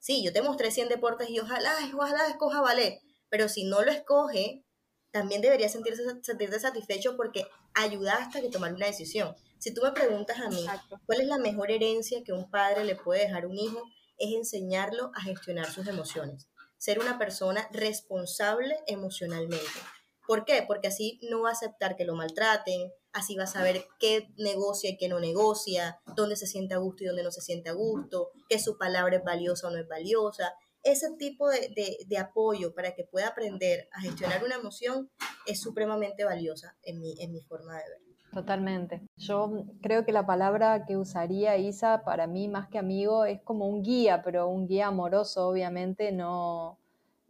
[0.00, 3.92] Sí, yo te mostré 100 deportes y ojalá, ojalá escoja ballet, pero si no lo
[3.92, 4.64] escoge,
[5.12, 9.36] también debería sentirse, sentirse satisfecho porque ayudaste a que tomar una decisión.
[9.58, 10.66] Si tú me preguntas a mí,
[11.06, 13.84] ¿cuál es la mejor herencia que un padre le puede dejar a un hijo?
[14.18, 16.48] Es enseñarlo a gestionar sus emociones
[16.82, 19.78] ser una persona responsable emocionalmente.
[20.26, 20.64] ¿Por qué?
[20.66, 24.90] Porque así no va a aceptar que lo maltraten, así va a saber qué negocia
[24.90, 27.74] y qué no negocia, dónde se siente a gusto y dónde no se siente a
[27.74, 30.54] gusto, qué su palabra es valiosa o no es valiosa.
[30.82, 31.72] Ese tipo de,
[32.04, 35.08] de, apoyo para que pueda aprender a gestionar una emoción
[35.46, 38.11] es supremamente valiosa en mi, en mi forma de ver.
[38.32, 39.02] Totalmente.
[39.16, 43.66] Yo creo que la palabra que usaría Isa para mí más que amigo es como
[43.66, 46.78] un guía, pero un guía amoroso, obviamente, no,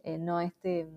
[0.03, 0.89] eh, no este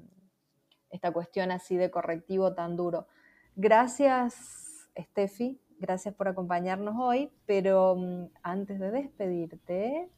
[0.90, 3.08] esta cuestión así de correctivo tan duro.
[3.56, 10.08] Gracias, Steffi, gracias por acompañarnos hoy, pero mm, antes de despedirte,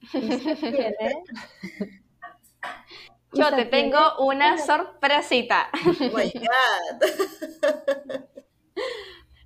[3.32, 5.68] Yo te tengo una sorpresita.
[5.86, 6.18] Oh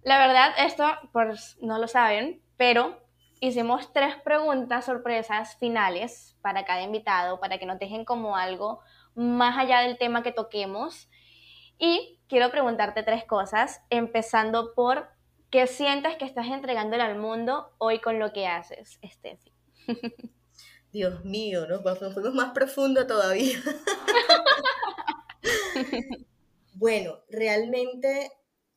[0.02, 3.00] La verdad, esto pues no lo saben, pero
[3.40, 8.80] hicimos tres preguntas sorpresas finales para cada invitado, para que nos dejen como algo
[9.14, 11.08] más allá del tema que toquemos.
[11.78, 15.08] Y quiero preguntarte tres cosas, empezando por
[15.50, 19.52] qué sientes que estás entregándole al mundo hoy con lo que haces, Steffi.
[20.92, 21.80] Dios mío, ¿no?
[22.12, 23.58] fuimos más profundo todavía.
[26.74, 28.30] bueno, realmente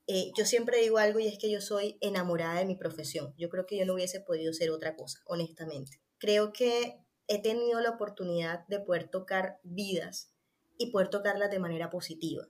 [0.07, 3.33] eh, yo siempre digo algo y es que yo soy enamorada de mi profesión.
[3.37, 5.99] Yo creo que yo no hubiese podido ser otra cosa, honestamente.
[6.17, 10.31] Creo que he tenido la oportunidad de poder tocar vidas
[10.77, 12.47] y poder tocarlas de manera positiva.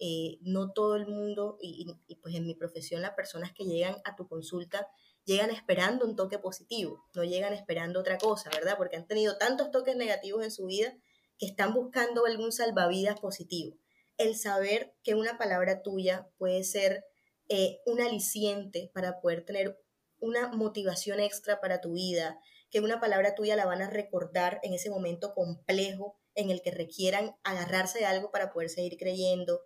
[0.00, 1.86] Eh, no todo el mundo, y,
[2.22, 4.86] pues en mi profesión las personas que llegan a tu consulta
[5.24, 8.76] llegan esperando un toque positivo, no llegan esperando otra cosa, ¿verdad?
[8.78, 10.96] Porque han tenido tantos toques negativos en su vida
[11.38, 13.76] que están buscando algún salvavidas positivo.
[14.18, 17.04] El saber que una palabra tuya puede ser
[17.48, 19.80] eh, un aliciente para poder tener
[20.20, 22.38] una motivación extra para tu vida,
[22.70, 26.70] que una palabra tuya la van a recordar en ese momento complejo en el que
[26.70, 29.62] requieran agarrarse de algo para poder seguir creyendo.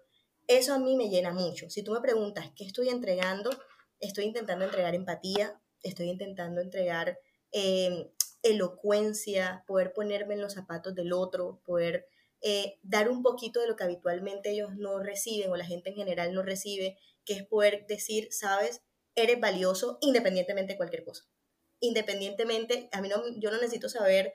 [0.47, 1.69] Eso a mí me llena mucho.
[1.71, 3.51] Si tú me preguntas qué estoy entregando,
[4.01, 7.19] estoy intentando entregar empatía, estoy intentando entregar
[7.51, 8.09] em,
[8.43, 12.07] elocuencia, poder ponerme en los zapatos del otro, poder
[12.43, 15.97] eh, dar un poquito de lo que habitualmente ellos no reciben o la gente en
[15.97, 18.83] general no recibe, que es poder decir, sabes,
[19.15, 21.25] eres valioso independientemente de cualquier cosa.
[21.81, 24.33] Independientemente, a mí no, yo no necesito saber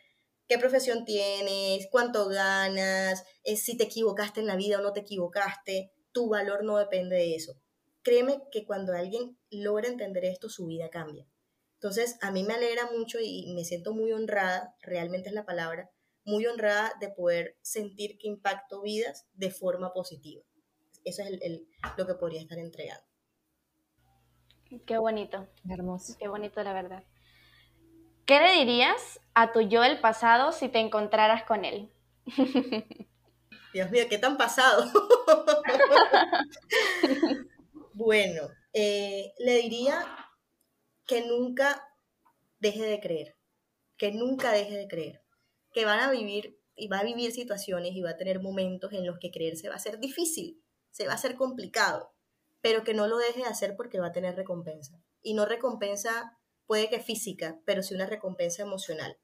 [0.47, 5.01] qué profesión tienes, cuánto ganas, eh, si te equivocaste en la vida o no te
[5.01, 7.60] equivocaste, tu valor no depende de eso.
[8.03, 11.28] Créeme que cuando alguien logra entender esto, su vida cambia.
[11.74, 15.91] Entonces, a mí me alegra mucho y me siento muy honrada, realmente es la palabra,
[16.28, 20.44] muy honrada de poder sentir que impacto vidas de forma positiva.
[21.06, 21.62] Eso es
[21.98, 23.06] lo que podría estar entregando.
[24.86, 25.48] Qué bonito.
[25.70, 26.18] Hermoso.
[26.20, 27.04] Qué bonito, la verdad.
[28.26, 31.90] ¿Qué le dirías a tu yo del pasado si te encontraras con él?
[33.74, 34.84] Dios mío, ¿qué tan pasado?
[37.94, 40.04] bueno, eh, le diría
[41.06, 41.88] que nunca
[42.60, 43.38] deje de creer,
[43.96, 45.22] que nunca deje de creer,
[45.78, 49.06] que van a vivir y va a vivir situaciones y va a tener momentos en
[49.06, 50.60] los que creer se va a hacer difícil,
[50.90, 52.16] se va a hacer complicado,
[52.62, 55.00] pero que no lo deje de hacer porque va a tener recompensa.
[55.22, 59.20] Y no recompensa puede que física, pero sí una recompensa emocional.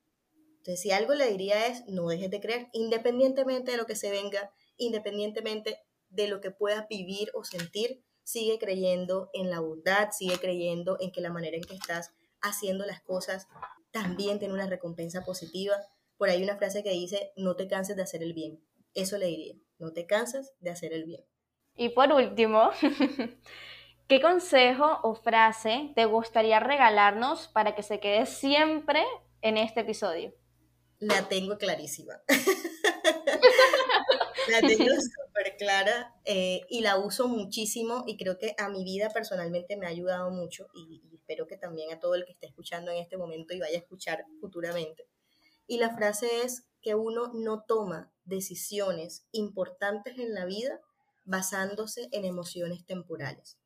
[0.58, 4.12] Entonces, si algo le diría es, no dejes de creer, independientemente de lo que se
[4.12, 5.80] venga, independientemente
[6.10, 11.12] de lo que puedas vivir o sentir, sigue creyendo en la bondad, sigue creyendo en
[11.12, 13.48] que la manera en que estás haciendo las cosas
[13.90, 15.78] también tiene una recompensa positiva.
[16.24, 18.64] Por ahí una frase que dice, no te canses de hacer el bien.
[18.94, 21.20] Eso le diría, no te canses de hacer el bien.
[21.76, 22.70] Y por último,
[24.08, 29.04] ¿Qué consejo o frase te gustaría regalarnos para que se quede siempre
[29.42, 30.34] en este episodio?
[31.00, 32.14] La tengo clarísima.
[34.50, 39.10] la tengo súper clara eh, y la uso muchísimo y creo que a mi vida
[39.10, 42.46] personalmente me ha ayudado mucho y, y espero que también a todo el que esté
[42.46, 45.06] escuchando en este momento y vaya a escuchar futuramente.
[45.68, 50.82] Y la frase es que uno no toma decisiones importantes en la vida
[51.26, 53.58] basándose en emociones temporales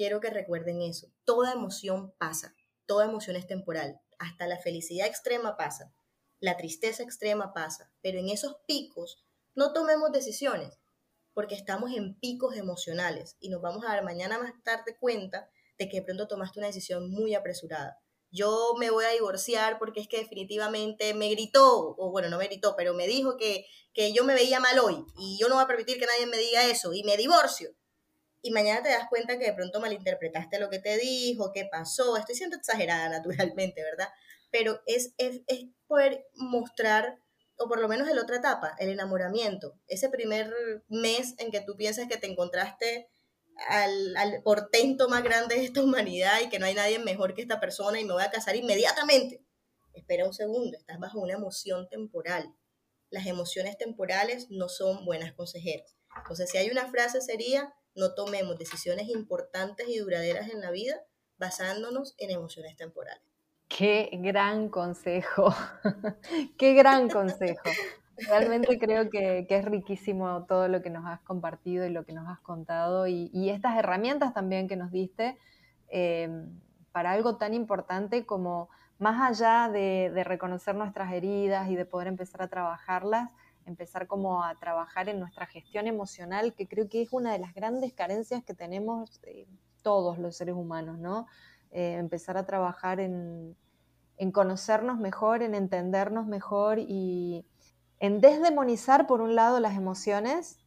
[0.00, 1.12] quiero que recuerden eso.
[1.24, 2.54] Toda emoción pasa,
[2.86, 4.00] toda emoción es temporal.
[4.18, 5.92] Hasta la felicidad extrema pasa,
[6.38, 9.22] la tristeza extrema pasa, pero en esos picos
[9.54, 10.78] no tomemos decisiones,
[11.34, 15.90] porque estamos en picos emocionales y nos vamos a dar mañana más tarde cuenta de
[15.90, 18.00] que de pronto tomaste una decisión muy apresurada.
[18.30, 22.46] Yo me voy a divorciar porque es que definitivamente me gritó, o bueno, no me
[22.46, 25.64] gritó, pero me dijo que, que yo me veía mal hoy y yo no voy
[25.64, 27.74] a permitir que nadie me diga eso y me divorcio
[28.42, 32.16] y mañana te das cuenta que de pronto malinterpretaste lo que te dijo, qué pasó.
[32.16, 34.08] Estoy siendo exagerada naturalmente, ¿verdad?
[34.50, 35.42] Pero es, es,
[35.86, 37.18] poder mostrar,
[37.56, 39.74] o por lo menos en la otra etapa, el enamoramiento.
[39.86, 40.52] Ese primer
[40.88, 43.08] mes en que tú piensas que te encontraste
[43.68, 47.42] al, al, portento más grande de esta humanidad y que no hay nadie mejor que
[47.42, 49.44] esta persona y me voy a casar inmediatamente.
[49.92, 52.54] Espera un segundo, estás bajo una emoción temporal.
[53.10, 55.96] Las emociones temporales no son buenas consejeras.
[56.16, 61.02] Entonces, si hay una frase sería, no tomemos decisiones importantes y duraderas en la vida
[61.38, 63.22] basándonos en emociones temporales.
[63.68, 65.54] Qué gran consejo,
[66.58, 67.70] qué gran consejo.
[68.28, 72.28] Realmente creo que, es riquísimo todo lo que nos has compartido y lo que nos
[72.28, 75.38] has contado y, estas herramientas también que nos diste
[75.88, 76.48] em,
[76.92, 78.68] para algo tan importante como
[78.98, 83.30] más allá de, reconocer nuestras heridas y de poder empezar a trabajarlas,
[83.66, 87.54] empezar como a trabajar en nuestra gestión emocional, que creo que es una de las
[87.54, 89.46] grandes carencias que tenemos eh,
[89.82, 91.26] todos los seres humanos, ¿no?
[91.70, 93.56] Eh, empezar a trabajar en
[94.32, 97.46] conocernos mejor, en entendernos mejor y
[98.00, 100.58] en desdemonizar por un lado las emociones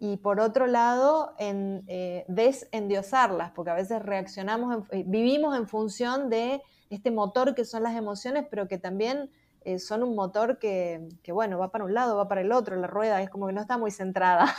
[0.00, 6.30] y por otro lado en eh, desendiosarlas, porque a veces reaccionamos, eh, vivimos en función
[6.30, 9.30] de este motor que son las emociones, pero que también
[9.62, 12.76] eh, son un motor que, que, bueno, va para un lado, va para el otro,
[12.76, 14.54] la rueda es como que no está muy centrada.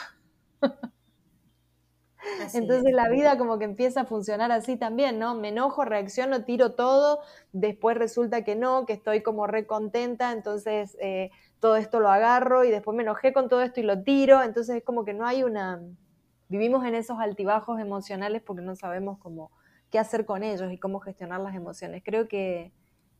[2.53, 5.35] Entonces la vida como que empieza a funcionar así también, ¿no?
[5.35, 7.19] Me enojo, reacciono, tiro todo,
[7.53, 12.71] después resulta que no, que estoy como recontenta, entonces eh, todo esto lo agarro y
[12.71, 15.43] después me enojé con todo esto y lo tiro, entonces es como que no hay
[15.43, 15.81] una...
[16.47, 19.51] Vivimos en esos altibajos emocionales porque no sabemos cómo
[19.91, 22.03] qué hacer con ellos y cómo gestionar las emociones.
[22.03, 22.71] Creo que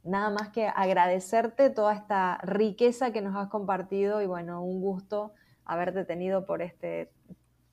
[0.03, 5.33] nada más que agradecerte toda esta riqueza que nos has compartido y bueno, un gusto
[5.65, 7.11] haberte tenido por este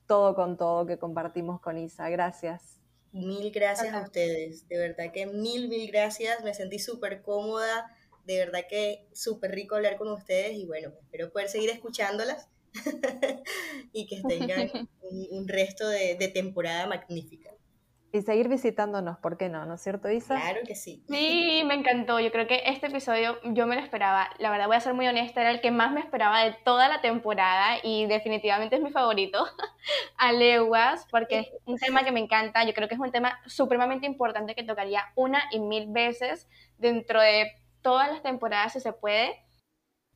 [0.07, 2.09] todo con todo que compartimos con Isa.
[2.09, 2.79] Gracias.
[3.11, 6.43] Mil gracias a ustedes, de verdad que mil, mil gracias.
[6.43, 7.91] Me sentí súper cómoda,
[8.27, 12.49] de verdad que súper rico hablar con ustedes y bueno, espero poder seguir escuchándolas
[13.93, 14.69] y que tengan
[15.31, 17.57] un, resto de temporada magnífica.
[18.13, 19.65] Y seguir visitándonos, ¿por qué no?
[19.65, 20.39] ¿No es cierto, Isa?
[20.39, 21.03] Claro que sí.
[21.09, 22.21] Sí, me encantó.
[22.21, 24.29] Yo creo que este episodio yo me lo esperaba.
[24.39, 26.87] La verdad, voy a ser muy honesta, era el que más me esperaba de toda
[26.87, 29.45] la temporada y definitivamente es mi favorito,
[30.17, 32.63] a leguas, porque es un tema que me encanta.
[32.63, 36.47] Yo creo que es un tema supremamente importante que tocaría una y mil veces
[36.77, 37.51] dentro de
[37.87, 39.41] todas las temporadas, si se puede.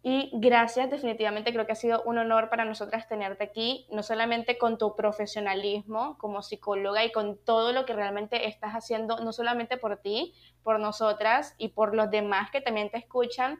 [0.04, 4.58] Y gracias, definitivamente creo que ha sido un honor para nosotras tenerte aquí, no solamente
[4.58, 9.78] con tu profesionalismo como psicóloga y con todo lo que realmente estás haciendo, no solamente
[9.78, 13.58] por ti, por nosotras y por los demás que también te escuchan,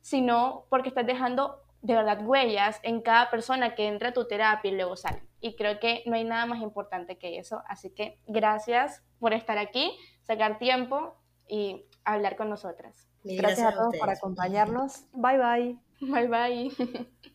[0.00, 4.70] sino porque estás dejando de verdad huellas en cada persona que entra a tu terapia
[4.70, 5.28] y luego sale.
[5.40, 7.62] Y creo que no hay nada más importante que eso.
[7.68, 13.96] Así que gracias por estar aquí, sacar tiempo y hablar con nosotras gracias, a todos
[13.96, 15.04] por acompañarnos.
[15.12, 15.78] Bye bye.
[16.00, 17.08] Bye bye.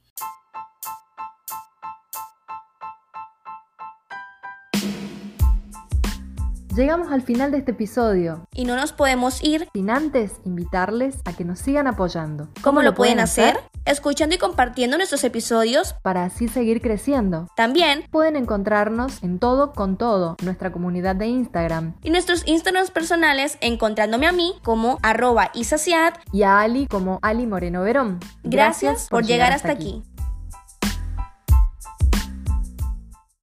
[6.77, 8.47] Llegamos al final de este episodio.
[8.53, 12.49] Y no nos podemos ir sin antes invitarles a que nos sigan apoyando.
[12.61, 13.59] ¿Cómo, lo pueden hacer?
[13.85, 17.47] Escuchando y compartiendo nuestros episodios para así seguir creciendo.
[17.55, 21.95] También pueden encontrarnos en todo con todo, nuestra comunidad de Instagram.
[22.03, 27.47] Y nuestros Instagrams personales encontrándome a mí como arroba isaciad y a Ali como Ali
[27.47, 28.19] Moreno Verón.
[28.43, 30.03] Gracias, por, llegar, hasta, aquí.